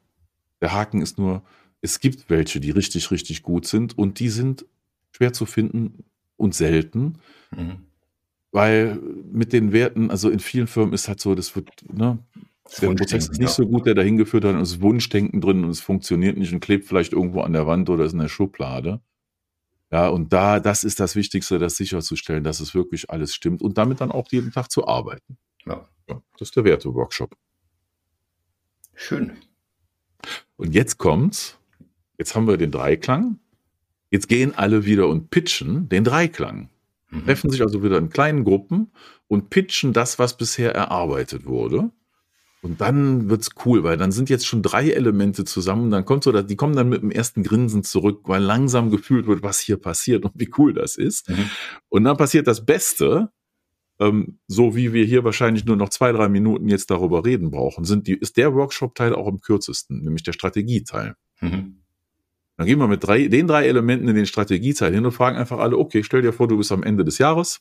Der 0.62 0.72
Haken 0.72 1.02
ist 1.02 1.18
nur, 1.18 1.42
es 1.82 2.00
gibt 2.00 2.30
welche, 2.30 2.58
die 2.58 2.70
richtig, 2.70 3.10
richtig 3.10 3.42
gut 3.42 3.66
sind 3.66 3.98
und 3.98 4.20
die 4.20 4.30
sind 4.30 4.64
schwer 5.10 5.34
zu 5.34 5.44
finden 5.44 6.04
und 6.38 6.54
selten. 6.54 7.18
Mhm. 7.54 7.84
Weil 8.52 8.96
mit 9.30 9.52
den 9.52 9.72
Werten, 9.72 10.10
also 10.10 10.30
in 10.30 10.40
vielen 10.40 10.66
Firmen 10.66 10.94
ist 10.94 11.08
halt 11.08 11.20
so, 11.20 11.34
das 11.34 11.54
wird, 11.56 11.70
ne, 11.92 12.18
der 12.80 12.88
Prozess 12.94 13.24
ist 13.24 13.38
nicht 13.38 13.48
ja. 13.48 13.48
so 13.48 13.66
gut, 13.66 13.86
der 13.86 13.94
dahin 13.94 14.16
geführt 14.16 14.44
hat 14.44 14.54
und 14.54 14.60
es 14.60 14.72
ist 14.72 14.80
Wunschdenken 14.80 15.40
drin 15.40 15.64
und 15.64 15.70
es 15.70 15.80
funktioniert 15.80 16.36
nicht 16.36 16.52
und 16.52 16.60
klebt 16.60 16.86
vielleicht 16.86 17.12
irgendwo 17.12 17.40
an 17.42 17.52
der 17.52 17.66
Wand 17.66 17.90
oder 17.90 18.04
ist 18.04 18.12
in 18.12 18.20
der 18.20 18.28
Schublade. 18.28 19.00
Ja, 19.90 20.08
und 20.08 20.32
da, 20.32 20.58
das 20.58 20.84
ist 20.84 21.00
das 21.00 21.16
Wichtigste, 21.16 21.58
das 21.58 21.76
sicherzustellen, 21.76 22.44
dass 22.44 22.60
es 22.60 22.74
wirklich 22.74 23.10
alles 23.10 23.34
stimmt 23.34 23.60
und 23.60 23.76
damit 23.76 24.00
dann 24.00 24.10
auch 24.10 24.26
jeden 24.30 24.50
Tag 24.50 24.70
zu 24.70 24.86
arbeiten. 24.86 25.36
Ja. 25.66 25.86
ja 26.08 26.22
das 26.38 26.48
ist 26.48 26.56
der 26.56 26.64
Werte-Workshop. 26.64 27.36
Schön. 28.94 29.32
Und 30.56 30.74
jetzt 30.74 30.96
kommt's. 30.96 31.58
Jetzt 32.16 32.34
haben 32.34 32.46
wir 32.46 32.56
den 32.56 32.70
Dreiklang. 32.70 33.38
Jetzt 34.10 34.28
gehen 34.28 34.54
alle 34.54 34.84
wieder 34.84 35.08
und 35.08 35.30
pitchen 35.30 35.88
den 35.88 36.04
Dreiklang. 36.04 36.70
Mhm. 37.10 37.24
Treffen 37.24 37.50
sich 37.50 37.62
also 37.62 37.82
wieder 37.82 37.98
in 37.98 38.08
kleinen 38.08 38.44
Gruppen 38.44 38.92
und 39.28 39.50
pitchen 39.50 39.92
das, 39.92 40.18
was 40.18 40.36
bisher 40.36 40.74
erarbeitet 40.74 41.44
wurde. 41.44 41.90
Und 42.62 42.80
dann 42.80 43.28
wird's 43.28 43.50
cool, 43.64 43.82
weil 43.82 43.96
dann 43.96 44.12
sind 44.12 44.30
jetzt 44.30 44.46
schon 44.46 44.62
drei 44.62 44.90
Elemente 44.90 45.44
zusammen. 45.44 45.90
Dann 45.90 46.04
kommt 46.04 46.22
so, 46.22 46.30
die 46.30 46.56
kommen 46.56 46.76
dann 46.76 46.88
mit 46.88 47.02
dem 47.02 47.10
ersten 47.10 47.42
Grinsen 47.42 47.82
zurück, 47.82 48.20
weil 48.24 48.40
langsam 48.40 48.90
gefühlt 48.92 49.26
wird, 49.26 49.42
was 49.42 49.58
hier 49.58 49.78
passiert 49.78 50.24
und 50.24 50.32
wie 50.36 50.48
cool 50.56 50.72
das 50.72 50.96
ist. 50.96 51.28
Mhm. 51.28 51.50
Und 51.88 52.04
dann 52.04 52.16
passiert 52.16 52.46
das 52.46 52.64
Beste, 52.64 53.30
ähm, 53.98 54.38
so 54.46 54.76
wie 54.76 54.92
wir 54.92 55.04
hier 55.04 55.24
wahrscheinlich 55.24 55.64
nur 55.64 55.74
noch 55.74 55.88
zwei, 55.88 56.12
drei 56.12 56.28
Minuten 56.28 56.68
jetzt 56.68 56.92
darüber 56.92 57.24
reden 57.24 57.50
brauchen, 57.50 57.84
sind 57.84 58.06
die, 58.06 58.14
ist 58.14 58.36
der 58.36 58.54
Workshop-Teil 58.54 59.12
auch 59.12 59.26
am 59.26 59.40
kürzesten, 59.40 60.02
nämlich 60.02 60.22
der 60.22 60.32
Strategieteil. 60.32 61.16
Mhm. 61.40 61.78
Dann 62.56 62.66
gehen 62.66 62.78
wir 62.78 62.86
mit 62.86 63.02
drei, 63.02 63.26
den 63.26 63.48
drei 63.48 63.66
Elementen 63.66 64.06
in 64.06 64.14
den 64.14 64.26
Strategieteil 64.26 64.94
hin 64.94 65.04
und 65.04 65.10
fragen 65.10 65.36
einfach 65.36 65.58
alle, 65.58 65.78
okay, 65.78 66.04
stell 66.04 66.22
dir 66.22 66.32
vor, 66.32 66.46
du 66.46 66.58
bist 66.58 66.70
am 66.70 66.84
Ende 66.84 67.04
des 67.04 67.18
Jahres. 67.18 67.60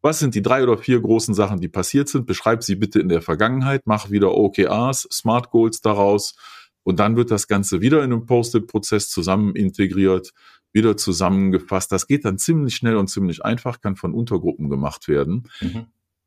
Was 0.00 0.20
sind 0.20 0.34
die 0.34 0.42
drei 0.42 0.62
oder 0.62 0.78
vier 0.78 1.00
großen 1.00 1.34
Sachen, 1.34 1.60
die 1.60 1.68
passiert 1.68 2.08
sind? 2.08 2.26
Beschreib 2.26 2.62
sie 2.62 2.76
bitte 2.76 3.00
in 3.00 3.08
der 3.08 3.22
Vergangenheit, 3.22 3.82
mach 3.84 4.10
wieder 4.10 4.34
OKRs, 4.34 5.08
Smart 5.12 5.50
Goals 5.50 5.80
daraus 5.80 6.36
und 6.84 7.00
dann 7.00 7.16
wird 7.16 7.30
das 7.30 7.48
Ganze 7.48 7.80
wieder 7.80 7.98
in 8.04 8.12
einem 8.12 8.26
Post-it-Prozess 8.26 9.10
zusammen 9.10 9.56
integriert 9.56 10.32
wieder 10.72 10.96
zusammengefasst. 10.96 11.92
Das 11.92 12.06
geht 12.06 12.24
dann 12.24 12.38
ziemlich 12.38 12.76
schnell 12.76 12.96
und 12.96 13.08
ziemlich 13.08 13.44
einfach, 13.44 13.80
kann 13.80 13.96
von 13.96 14.14
Untergruppen 14.14 14.68
gemacht 14.68 15.08
werden. 15.08 15.48
Mhm. 15.60 15.86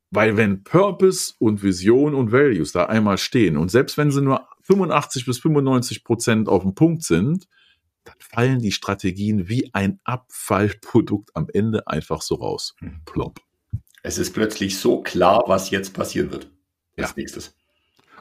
Weil 0.09 0.35
wenn 0.35 0.63
Purpose 0.63 1.33
und 1.39 1.63
Vision 1.63 2.13
und 2.15 2.31
Values 2.31 2.73
da 2.73 2.85
einmal 2.85 3.17
stehen 3.17 3.55
und 3.57 3.71
selbst 3.71 3.97
wenn 3.97 4.11
sie 4.11 4.21
nur 4.21 4.47
85 4.63 5.25
bis 5.25 5.39
95 5.39 6.03
Prozent 6.03 6.49
auf 6.49 6.63
dem 6.63 6.75
Punkt 6.75 7.03
sind, 7.03 7.47
dann 8.03 8.15
fallen 8.19 8.59
die 8.59 8.71
Strategien 8.71 9.47
wie 9.47 9.73
ein 9.73 9.99
Abfallprodukt 10.03 11.35
am 11.35 11.47
Ende 11.53 11.87
einfach 11.87 12.21
so 12.21 12.35
raus. 12.35 12.75
Hm. 12.79 13.01
Plopp. 13.05 13.39
Es 14.03 14.17
ist 14.17 14.33
plötzlich 14.33 14.77
so 14.77 15.01
klar, 15.01 15.43
was 15.47 15.69
jetzt 15.69 15.93
passieren 15.93 16.31
wird. 16.31 16.49
Als 16.97 17.09
ja. 17.09 17.13
nächstes. 17.17 17.55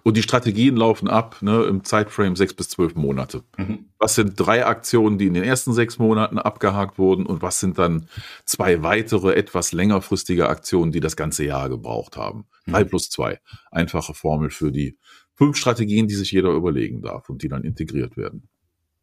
Und 0.02 0.16
die 0.16 0.22
Strategien 0.22 0.76
laufen 0.76 1.08
ab 1.08 1.42
ne, 1.42 1.64
im 1.64 1.84
Zeitframe 1.84 2.37
sechs 2.37 2.54
bis 2.54 2.70
zwölf 2.70 2.94
Monate. 2.94 3.44
Mhm. 3.58 3.90
Was 3.99 4.14
sind 4.14 4.34
drei 4.37 4.64
Aktionen, 4.64 5.18
die 5.18 5.26
in 5.26 5.34
den 5.34 5.44
ersten 5.44 5.72
sechs 5.72 5.99
Monaten 5.99 6.38
abgehakt 6.38 6.99
wurden 6.99 7.26
und 7.26 7.42
was 7.42 7.60
sind 7.60 7.78
dann 7.78 8.08
zwei 8.46 8.82
weitere, 8.82 9.34
etwas 9.34 9.72
längerfristige 9.72 10.49
Aktionen, 10.49 10.92
die 10.92 11.00
das 11.00 11.16
ganze 11.16 11.44
Jahr 11.44 11.68
gebraucht 11.68 12.16
haben? 12.16 12.46
Mhm. 12.64 12.72
Drei 12.72 12.84
plus 12.84 13.10
zwei. 13.10 13.40
Einfache 13.70 14.14
Formel 14.14 14.50
für 14.50 14.72
die 14.72 14.96
fünf 15.34 15.56
Strategien, 15.56 16.08
die 16.08 16.14
sich 16.14 16.32
jeder 16.32 16.50
überlegen 16.50 17.02
darf 17.02 17.28
und 17.28 17.42
die 17.42 17.49
dann 17.49 17.64
integriert 17.64 18.16
werden. 18.16 18.49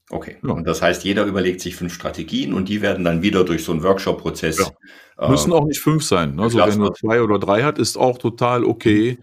Okay. 0.10 0.38
Ja. 0.42 0.54
Und 0.54 0.66
das 0.66 0.82
heißt, 0.82 1.04
jeder 1.04 1.26
überlegt 1.26 1.60
sich 1.60 1.76
fünf 1.76 1.94
Strategien 1.94 2.54
und 2.54 2.70
die 2.70 2.82
werden 2.82 3.04
dann 3.04 3.22
wieder 3.22 3.44
durch 3.44 3.64
so 3.64 3.74
einen 3.74 3.84
Workshop-Prozess. 3.84 4.58
Ja. 4.58 5.26
Äh, 5.26 5.30
Müssen 5.30 5.52
auch 5.52 5.66
nicht 5.66 5.80
fünf 5.80 6.04
sein. 6.04 6.36
Ne? 6.36 6.44
Also 6.44 6.60
wenn 6.60 6.78
nur 6.78 6.94
zwei 6.94 7.22
oder 7.22 7.40
drei 7.40 7.64
hat, 7.64 7.78
ist 7.78 7.98
auch 7.98 8.18
total 8.18 8.64
okay. 8.64 9.20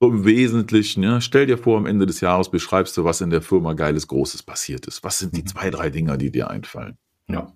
So 0.00 0.08
im 0.08 0.24
Wesentlichen, 0.24 1.02
ja, 1.02 1.20
stell 1.20 1.46
dir 1.46 1.58
vor, 1.58 1.76
am 1.76 1.86
Ende 1.86 2.06
des 2.06 2.20
Jahres 2.20 2.50
beschreibst 2.50 2.96
du, 2.96 3.02
was 3.02 3.20
in 3.20 3.30
der 3.30 3.42
Firma 3.42 3.72
Geiles 3.72 4.06
Großes 4.06 4.44
passiert 4.44 4.86
ist. 4.86 5.02
Was 5.02 5.18
sind 5.18 5.36
die 5.36 5.42
mhm. 5.42 5.46
zwei, 5.48 5.70
drei 5.70 5.90
Dinger, 5.90 6.16
die 6.16 6.30
dir 6.30 6.50
einfallen? 6.50 6.98
Ja. 7.28 7.52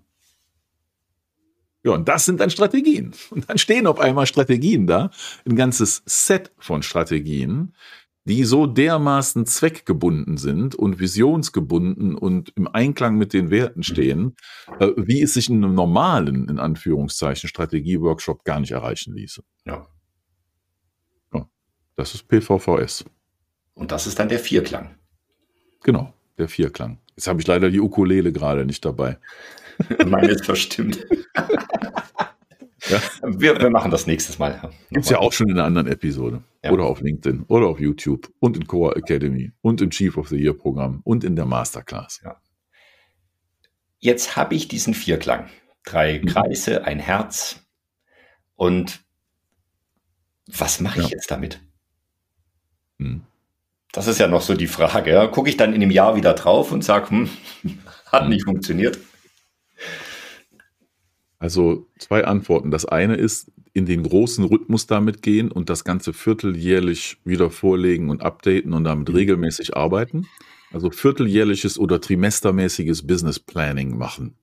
Ja, 1.84 1.92
und 1.92 2.08
das 2.08 2.24
sind 2.24 2.40
dann 2.40 2.50
Strategien. 2.50 3.12
Und 3.30 3.48
dann 3.48 3.58
stehen 3.58 3.86
auf 3.86 3.98
einmal 4.00 4.26
Strategien 4.26 4.86
da, 4.86 5.10
ein 5.44 5.56
ganzes 5.56 6.02
Set 6.06 6.52
von 6.58 6.82
Strategien, 6.82 7.74
die 8.24 8.44
so 8.44 8.66
dermaßen 8.66 9.46
zweckgebunden 9.46 10.36
sind 10.36 10.74
und 10.74 11.00
visionsgebunden 11.00 12.14
und 12.14 12.52
im 12.56 12.68
Einklang 12.68 13.16
mit 13.16 13.32
den 13.32 13.50
Werten 13.50 13.82
stehen, 13.82 14.36
äh, 14.78 14.90
wie 14.96 15.22
es 15.22 15.34
sich 15.34 15.50
in 15.50 15.64
einem 15.64 15.74
normalen, 15.74 16.48
in 16.48 16.58
Anführungszeichen, 16.58 17.48
Strategie-Workshop 17.48 18.44
gar 18.44 18.60
nicht 18.60 18.72
erreichen 18.72 19.14
ließe. 19.14 19.42
Ja. 19.64 19.86
ja. 21.34 21.48
Das 21.96 22.14
ist 22.14 22.28
PVVS. 22.28 23.04
Und 23.74 23.90
das 23.90 24.06
ist 24.06 24.18
dann 24.18 24.28
der 24.28 24.38
Vierklang. 24.38 24.94
Genau, 25.82 26.12
der 26.38 26.48
Vierklang. 26.48 26.98
Jetzt 27.16 27.26
habe 27.26 27.40
ich 27.40 27.46
leider 27.46 27.70
die 27.70 27.80
Ukulele 27.80 28.32
gerade 28.32 28.64
nicht 28.64 28.84
dabei. 28.84 29.18
Meine 30.06 30.28
ist 30.28 30.44
verstimmt. 30.44 31.04
Ja. 32.88 33.00
Wir, 33.22 33.60
wir, 33.60 33.70
machen 33.70 33.90
das 33.90 34.06
nächstes 34.06 34.38
Mal. 34.38 34.70
Gibt 34.90 35.04
es 35.04 35.10
ja 35.10 35.18
auch 35.18 35.32
schon 35.32 35.48
in 35.48 35.54
einer 35.56 35.64
anderen 35.64 35.86
Episode. 35.86 36.42
Ja. 36.64 36.72
Oder 36.72 36.84
auf 36.84 37.00
LinkedIn 37.00 37.44
oder 37.48 37.66
auf 37.66 37.80
YouTube 37.80 38.32
und 38.40 38.56
in 38.56 38.66
Core 38.66 38.96
Academy 38.96 39.52
und 39.60 39.80
im 39.80 39.90
Chief 39.90 40.16
of 40.16 40.28
the 40.28 40.36
Year 40.36 40.54
Programm 40.54 41.00
und 41.04 41.22
in 41.24 41.36
der 41.36 41.46
Masterclass. 41.46 42.20
Ja. 42.24 42.40
Jetzt 43.98 44.36
habe 44.36 44.54
ich 44.54 44.66
diesen 44.66 44.94
Vierklang. 44.94 45.48
Drei 45.84 46.20
mhm. 46.20 46.26
Kreise, 46.26 46.84
ein 46.84 46.98
Herz. 46.98 47.60
Und 48.56 49.00
was 50.46 50.80
mache 50.80 51.00
ich 51.00 51.08
jetzt 51.08 51.30
damit? 51.30 51.60
Mhm. 52.98 53.22
Das 53.92 54.06
ist 54.06 54.18
ja 54.18 54.26
noch 54.26 54.42
so 54.42 54.54
die 54.54 54.66
Frage. 54.66 55.28
Gucke 55.32 55.50
ich 55.50 55.56
dann 55.56 55.74
in 55.74 55.82
einem 55.82 55.90
Jahr 55.90 56.16
wieder 56.16 56.34
drauf 56.34 56.72
und 56.72 56.82
sage, 56.82 57.10
hm, 57.10 57.30
hat 58.06 58.24
mhm. 58.24 58.30
nicht 58.30 58.44
funktioniert? 58.44 58.98
Also 61.42 61.88
zwei 61.98 62.24
Antworten. 62.24 62.70
Das 62.70 62.84
eine 62.84 63.16
ist, 63.16 63.50
in 63.72 63.84
den 63.84 64.04
großen 64.04 64.44
Rhythmus 64.44 64.86
damit 64.86 65.22
gehen 65.22 65.50
und 65.50 65.70
das 65.70 65.82
ganze 65.82 66.12
vierteljährlich 66.12 67.16
wieder 67.24 67.50
vorlegen 67.50 68.10
und 68.10 68.22
updaten 68.22 68.72
und 68.72 68.84
damit 68.84 69.08
mhm. 69.08 69.16
regelmäßig 69.16 69.76
arbeiten. 69.76 70.28
Also 70.72 70.92
vierteljährliches 70.92 71.80
oder 71.80 72.00
trimestermäßiges 72.00 73.08
Business 73.08 73.40
Planning 73.40 73.98
machen. 73.98 74.36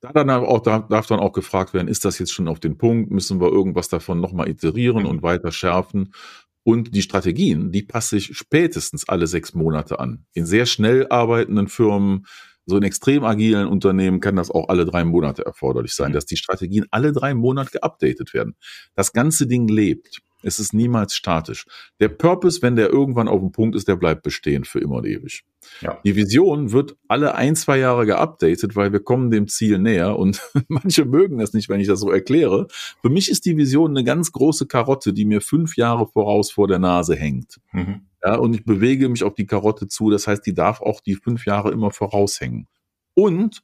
Da 0.00 0.10
dann 0.10 0.30
auch, 0.30 0.62
da 0.62 0.78
darf 0.78 1.06
dann 1.06 1.20
auch 1.20 1.34
gefragt 1.34 1.74
werden, 1.74 1.86
ist 1.86 2.06
das 2.06 2.18
jetzt 2.18 2.32
schon 2.32 2.48
auf 2.48 2.60
den 2.60 2.78
Punkt? 2.78 3.10
Müssen 3.10 3.38
wir 3.38 3.52
irgendwas 3.52 3.90
davon 3.90 4.18
nochmal 4.18 4.48
iterieren 4.48 5.04
und 5.04 5.22
weiter 5.22 5.52
schärfen? 5.52 6.14
Und 6.62 6.94
die 6.94 7.02
Strategien, 7.02 7.72
die 7.72 7.82
passe 7.82 8.16
ich 8.16 8.34
spätestens 8.38 9.06
alle 9.06 9.26
sechs 9.26 9.52
Monate 9.52 10.00
an. 10.00 10.24
In 10.32 10.46
sehr 10.46 10.64
schnell 10.64 11.08
arbeitenden 11.10 11.68
Firmen 11.68 12.24
so 12.66 12.76
in 12.76 12.82
extrem 12.82 13.24
agilen 13.24 13.68
Unternehmen 13.68 14.20
kann 14.20 14.36
das 14.36 14.50
auch 14.50 14.68
alle 14.68 14.84
drei 14.84 15.04
Monate 15.04 15.46
erforderlich 15.46 15.94
sein, 15.94 16.10
mhm. 16.10 16.14
dass 16.14 16.26
die 16.26 16.36
Strategien 16.36 16.86
alle 16.90 17.12
drei 17.12 17.32
Monate 17.34 17.70
geupdatet 17.70 18.34
werden. 18.34 18.56
Das 18.94 19.12
ganze 19.12 19.46
Ding 19.46 19.68
lebt. 19.68 20.20
Es 20.42 20.60
ist 20.60 20.74
niemals 20.74 21.14
statisch. 21.14 21.66
Der 21.98 22.08
Purpose, 22.08 22.62
wenn 22.62 22.76
der 22.76 22.90
irgendwann 22.90 23.26
auf 23.26 23.40
dem 23.40 23.52
Punkt 23.52 23.74
ist, 23.74 23.88
der 23.88 23.96
bleibt 23.96 24.22
bestehen 24.22 24.64
für 24.64 24.78
immer 24.78 24.96
und 24.96 25.06
ewig. 25.06 25.44
Ja. 25.80 25.98
Die 26.04 26.14
Vision 26.14 26.70
wird 26.72 26.96
alle 27.08 27.34
ein, 27.34 27.56
zwei 27.56 27.78
Jahre 27.78 28.06
geupdatet, 28.06 28.76
weil 28.76 28.92
wir 28.92 29.00
kommen 29.00 29.30
dem 29.30 29.48
Ziel 29.48 29.78
näher 29.78 30.16
und 30.16 30.40
manche 30.68 31.04
mögen 31.04 31.38
das 31.38 31.52
nicht, 31.52 31.68
wenn 31.68 31.80
ich 31.80 31.88
das 31.88 32.00
so 32.00 32.10
erkläre. 32.10 32.68
Für 33.02 33.08
mich 33.08 33.30
ist 33.30 33.46
die 33.46 33.56
Vision 33.56 33.90
eine 33.90 34.04
ganz 34.04 34.30
große 34.30 34.66
Karotte, 34.66 35.12
die 35.12 35.24
mir 35.24 35.40
fünf 35.40 35.76
Jahre 35.76 36.06
voraus 36.06 36.52
vor 36.52 36.68
der 36.68 36.78
Nase 36.78 37.16
hängt. 37.16 37.58
Mhm. 37.72 38.02
Ja, 38.26 38.34
und 38.34 38.56
ich 38.56 38.64
bewege 38.64 39.08
mich 39.08 39.22
auf 39.22 39.34
die 39.34 39.46
Karotte 39.46 39.86
zu. 39.86 40.10
Das 40.10 40.26
heißt, 40.26 40.44
die 40.44 40.52
darf 40.52 40.80
auch 40.80 41.00
die 41.00 41.14
fünf 41.14 41.46
Jahre 41.46 41.70
immer 41.70 41.92
voraushängen. 41.92 42.66
Und 43.14 43.62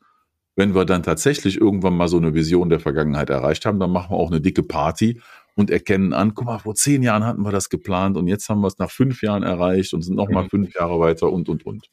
wenn 0.55 0.73
wir 0.73 0.85
dann 0.85 1.03
tatsächlich 1.03 1.61
irgendwann 1.61 1.97
mal 1.97 2.07
so 2.07 2.17
eine 2.17 2.33
Vision 2.33 2.69
der 2.69 2.79
Vergangenheit 2.79 3.29
erreicht 3.29 3.67
haben, 3.67 3.81
dann 3.81 3.91
machen 3.91 4.13
wir 4.13 4.19
auch 4.19 4.31
eine 4.31 4.41
dicke 4.41 4.63
Party 4.63 5.21
und 5.57 5.69
erkennen 5.69 6.13
an, 6.13 6.35
guck 6.35 6.47
mal, 6.47 6.59
vor 6.61 6.77
zehn 6.77 7.03
Jahren 7.03 7.25
hatten 7.25 7.43
wir 7.43 7.51
das 7.51 7.71
geplant 7.71 8.17
und 8.17 8.29
jetzt 8.29 8.49
haben 8.49 8.61
wir 8.61 8.69
es 8.69 8.79
nach 8.79 8.91
fünf 8.91 9.21
Jahren 9.23 9.43
erreicht 9.43 9.95
und 9.95 10.03
sind 10.03 10.15
noch 10.15 10.29
mal 10.29 10.45
mhm. 10.45 10.51
fünf 10.51 10.75
Jahre 10.77 11.01
weiter 11.01 11.33
und, 11.33 11.49
und, 11.49 11.67
und. 11.67 11.89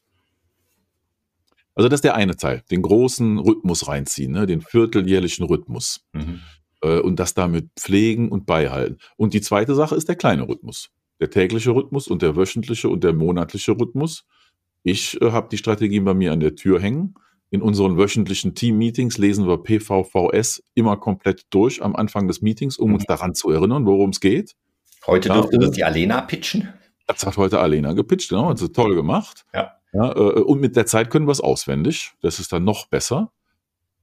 Also 1.74 1.88
das 1.88 1.98
ist 1.98 2.04
der 2.04 2.14
eine 2.14 2.36
Teil, 2.36 2.62
den 2.70 2.82
großen 2.82 3.38
Rhythmus 3.38 3.88
reinziehen, 3.88 4.30
ne, 4.30 4.46
den 4.46 4.60
vierteljährlichen 4.60 5.44
Rhythmus. 5.44 6.06
Mhm. 6.12 6.40
Äh, 6.82 7.00
und 7.00 7.18
das 7.18 7.34
damit 7.34 7.68
pflegen 7.76 8.28
und 8.28 8.46
beihalten. 8.46 8.98
Und 9.16 9.34
die 9.34 9.40
zweite 9.40 9.74
Sache 9.74 9.96
ist 9.96 10.08
der 10.08 10.16
kleine 10.16 10.46
Rhythmus 10.46 10.92
der 11.20 11.30
tägliche 11.30 11.70
Rhythmus 11.70 12.08
und 12.08 12.22
der 12.22 12.36
wöchentliche 12.36 12.88
und 12.88 13.04
der 13.04 13.12
monatliche 13.12 13.72
Rhythmus. 13.72 14.26
Ich 14.82 15.20
äh, 15.20 15.30
habe 15.30 15.48
die 15.50 15.58
Strategien 15.58 16.04
bei 16.04 16.14
mir 16.14 16.32
an 16.32 16.40
der 16.40 16.56
Tür 16.56 16.80
hängen. 16.80 17.14
In 17.50 17.62
unseren 17.62 17.98
wöchentlichen 17.98 18.54
Team-Meetings 18.54 19.18
lesen 19.18 19.46
wir 19.46 19.58
PVVS 19.58 20.62
immer 20.74 20.96
komplett 20.96 21.46
durch 21.50 21.82
am 21.82 21.96
Anfang 21.96 22.28
des 22.28 22.42
Meetings, 22.42 22.78
um 22.78 22.88
mhm. 22.88 22.94
uns 22.94 23.04
daran 23.06 23.34
zu 23.34 23.50
erinnern, 23.50 23.86
worum 23.86 24.10
es 24.10 24.20
geht. 24.20 24.56
Heute 25.06 25.28
ja, 25.28 25.34
durfte 25.34 25.58
das 25.58 25.72
die 25.72 25.84
Alena 25.84 26.20
pitchen. 26.22 26.68
Das 27.06 27.26
hat 27.26 27.36
heute 27.36 27.58
Alena 27.58 27.92
gepitcht, 27.92 28.28
genau. 28.30 28.48
Hat 28.48 28.58
sie 28.58 28.70
toll 28.70 28.94
gemacht. 28.94 29.44
Ja. 29.52 29.72
ja 29.92 30.12
äh, 30.12 30.40
und 30.40 30.60
mit 30.60 30.76
der 30.76 30.86
Zeit 30.86 31.10
können 31.10 31.26
wir 31.26 31.32
es 31.32 31.40
auswendig. 31.40 32.12
Das 32.22 32.38
ist 32.38 32.52
dann 32.52 32.64
noch 32.64 32.86
besser. 32.86 33.32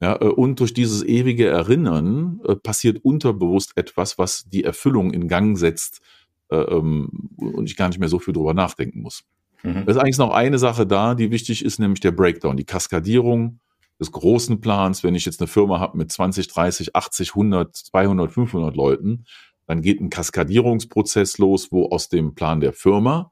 Ja, 0.02 0.16
äh, 0.22 0.26
und 0.26 0.60
durch 0.60 0.74
dieses 0.74 1.04
ewige 1.04 1.48
Erinnern 1.48 2.42
äh, 2.46 2.56
passiert 2.56 3.04
unterbewusst 3.04 3.72
etwas, 3.76 4.18
was 4.18 4.46
die 4.50 4.64
Erfüllung 4.64 5.12
in 5.12 5.28
Gang 5.28 5.58
setzt 5.58 6.02
äh, 6.50 6.58
ähm, 6.58 7.30
und 7.38 7.70
ich 7.70 7.76
gar 7.76 7.88
nicht 7.88 8.00
mehr 8.00 8.10
so 8.10 8.20
viel 8.20 8.34
drüber 8.34 8.54
nachdenken 8.54 9.02
muss. 9.02 9.24
Mhm. 9.64 9.84
Es 9.86 9.96
ist 9.96 10.02
eigentlich 10.02 10.18
noch 10.18 10.32
eine 10.32 10.60
Sache 10.60 10.86
da, 10.86 11.16
die 11.16 11.32
wichtig 11.32 11.64
ist, 11.64 11.80
nämlich 11.80 12.00
der 12.00 12.12
Breakdown, 12.12 12.58
die 12.58 12.66
Kaskadierung 12.66 13.60
des 14.00 14.12
großen 14.12 14.62
Plans. 14.62 15.04
Wenn 15.04 15.16
ich 15.16 15.26
jetzt 15.26 15.42
eine 15.42 15.48
Firma 15.48 15.80
habe 15.80 15.98
mit 15.98 16.12
20, 16.12 16.48
30, 16.48 16.96
80, 16.96 17.30
100, 17.30 17.76
200, 17.76 18.32
500 18.32 18.76
Leuten, 18.76 19.26
dann 19.66 19.82
geht 19.82 20.00
ein 20.00 20.10
Kaskadierungsprozess 20.10 21.38
los, 21.40 21.72
wo 21.72 21.90
aus 21.90 22.10
dem 22.10 22.36
Plan 22.36 22.60
der 22.62 22.74
Firma 22.74 23.32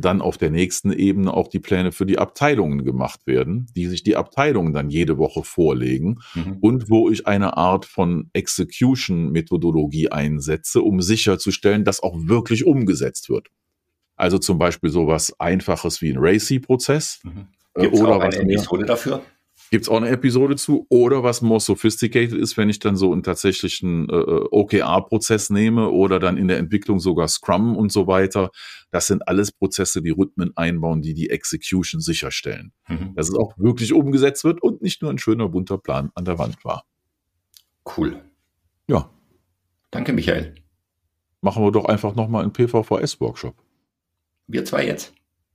dann 0.00 0.22
auf 0.22 0.38
der 0.38 0.50
nächsten 0.50 0.92
Ebene 0.92 1.32
auch 1.32 1.48
die 1.48 1.58
Pläne 1.58 1.92
für 1.92 2.06
die 2.06 2.18
Abteilungen 2.18 2.84
gemacht 2.84 3.26
werden, 3.26 3.66
die 3.76 3.86
sich 3.86 4.02
die 4.02 4.16
Abteilungen 4.16 4.72
dann 4.72 4.90
jede 4.90 5.18
Woche 5.18 5.42
vorlegen 5.44 6.18
mhm. 6.34 6.58
und 6.60 6.90
wo 6.90 7.10
ich 7.10 7.26
eine 7.26 7.56
Art 7.56 7.84
von 7.84 8.30
Execution-Methodologie 8.32 10.10
einsetze, 10.10 10.82
um 10.82 11.00
sicherzustellen, 11.00 11.84
dass 11.84 12.02
auch 12.02 12.16
wirklich 12.16 12.66
umgesetzt 12.66 13.28
wird. 13.28 13.48
Also 14.16 14.38
zum 14.38 14.58
Beispiel 14.58 14.90
sowas 14.90 15.34
Einfaches 15.38 16.02
wie 16.02 16.10
ein 16.10 16.18
RACI-Prozess. 16.18 17.20
Mhm. 17.22 17.46
Gibt's 17.74 18.00
oder 18.00 18.16
auch 18.16 18.20
eine 18.20 18.36
Episode 18.36 18.84
dafür? 18.84 19.22
Gibt 19.70 19.84
es 19.84 19.88
auch 19.88 19.98
eine 19.98 20.08
Episode 20.08 20.56
zu. 20.56 20.86
Oder 20.88 21.22
was 21.22 21.42
more 21.42 21.60
sophisticated 21.60 22.36
ist, 22.36 22.56
wenn 22.56 22.68
ich 22.68 22.80
dann 22.80 22.96
so 22.96 23.12
einen 23.12 23.22
tatsächlichen 23.22 24.08
äh, 24.10 24.16
äh 24.16 24.48
OKR-Prozess 24.50 25.50
nehme 25.50 25.90
oder 25.90 26.18
dann 26.18 26.36
in 26.36 26.48
der 26.48 26.58
Entwicklung 26.58 26.98
sogar 26.98 27.28
Scrum 27.28 27.76
und 27.76 27.92
so 27.92 28.08
weiter. 28.08 28.50
Das 28.90 29.06
sind 29.06 29.28
alles 29.28 29.52
Prozesse, 29.52 30.02
die 30.02 30.10
Rhythmen 30.10 30.50
einbauen, 30.56 31.02
die 31.02 31.14
die 31.14 31.30
Execution 31.30 32.00
sicherstellen. 32.00 32.72
Mhm. 32.88 33.14
Dass 33.14 33.28
es 33.28 33.36
auch 33.36 33.56
wirklich 33.58 33.92
umgesetzt 33.92 34.42
wird 34.42 34.60
und 34.60 34.82
nicht 34.82 35.02
nur 35.02 35.10
ein 35.12 35.18
schöner 35.18 35.48
bunter 35.48 35.78
Plan 35.78 36.10
an 36.16 36.24
der 36.24 36.38
Wand 36.38 36.64
war. 36.64 36.84
Cool. 37.96 38.24
Ja. 38.88 39.08
Danke, 39.92 40.12
Michael. 40.12 40.56
Machen 41.42 41.62
wir 41.62 41.70
doch 41.70 41.84
einfach 41.84 42.16
nochmal 42.16 42.42
einen 42.42 42.52
PVVS-Workshop. 42.52 43.54
Wir 44.48 44.64
zwei 44.64 44.84
jetzt? 44.84 45.14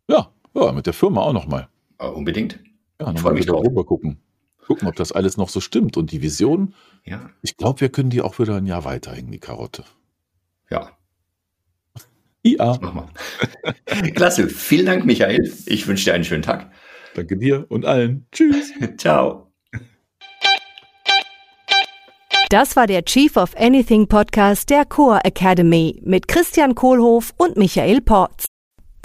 Ja, 0.10 0.32
ja, 0.56 0.72
mit 0.72 0.86
der 0.86 0.94
Firma 0.94 1.22
auch 1.22 1.34
nochmal. 1.34 1.68
Uh, 2.02 2.08
unbedingt. 2.08 2.60
Ja, 3.00 3.12
nochmal 3.12 3.36
wieder 3.36 3.54
rüber 3.54 3.86
gucken. 3.86 4.20
Gucken, 4.66 4.88
ob 4.88 4.96
das 4.96 5.12
alles 5.12 5.38
noch 5.38 5.50
so 5.50 5.62
stimmt. 5.62 5.96
Und 5.98 6.12
die 6.12 6.22
Vision, 6.22 6.74
ja. 7.04 7.30
ich 7.42 7.56
glaube, 7.58 7.82
wir 7.82 7.90
können 7.90 8.10
die 8.10 8.22
auch 8.22 8.40
wieder 8.40 8.56
ein 8.56 8.66
Jahr 8.66 8.84
weiterhängen, 8.84 9.32
die 9.32 9.40
Karotte. 9.40 9.84
Ja, 10.70 10.92
IA. 12.46 12.78
Mach 12.80 12.94
mal. 12.94 13.10
Klasse. 14.14 14.48
Vielen 14.48 14.86
Dank, 14.86 15.06
Michael. 15.06 15.52
Ich 15.66 15.88
wünsche 15.88 16.06
dir 16.06 16.14
einen 16.14 16.24
schönen 16.24 16.44
Tag. 16.44 16.72
Danke 17.16 17.38
dir 17.38 17.66
und 17.70 17.86
allen. 17.86 18.28
Tschüss. 18.32 18.72
Ciao. 18.98 19.52
Das 22.50 22.76
war 22.76 22.86
der 22.86 23.04
Chief 23.04 23.36
of 23.38 23.58
Anything 23.58 24.08
Podcast 24.08 24.70
der 24.70 24.86
Core 24.86 25.22
Academy 25.24 26.00
mit 26.04 26.28
Christian 26.28 26.76
Kohlhoff 26.76 27.34
und 27.38 27.58
Michael 27.58 28.02
Porz. 28.02 28.46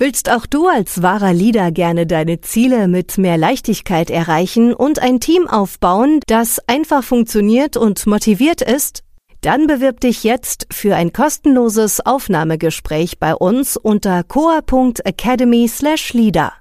Willst 0.01 0.29
auch 0.31 0.47
du 0.47 0.67
als 0.67 1.03
wahrer 1.03 1.35
Leader 1.35 1.71
gerne 1.73 2.07
deine 2.07 2.41
Ziele 2.41 2.89
mit 2.89 3.19
mehr 3.19 3.37
Leichtigkeit 3.37 4.09
erreichen 4.09 4.73
und 4.73 4.99
ein 4.99 5.21
Team 5.21 5.47
aufbauen, 5.47 6.21
das 6.27 6.59
einfach 6.67 7.05
funktioniert 7.05 7.77
und 7.77 8.07
motiviert 8.07 8.63
ist? 8.63 9.03
Dann 9.43 9.67
bewirb 9.67 10.01
dich 10.01 10.25
jetzt 10.25 10.69
für 10.73 10.97
ein 10.97 11.13
kostenloses 11.13 12.01
Aufnahmegespräch 12.01 13.19
bei 13.19 13.35
uns 13.35 13.77
unter 13.77 14.25
coa.academy/leader. 14.25 16.55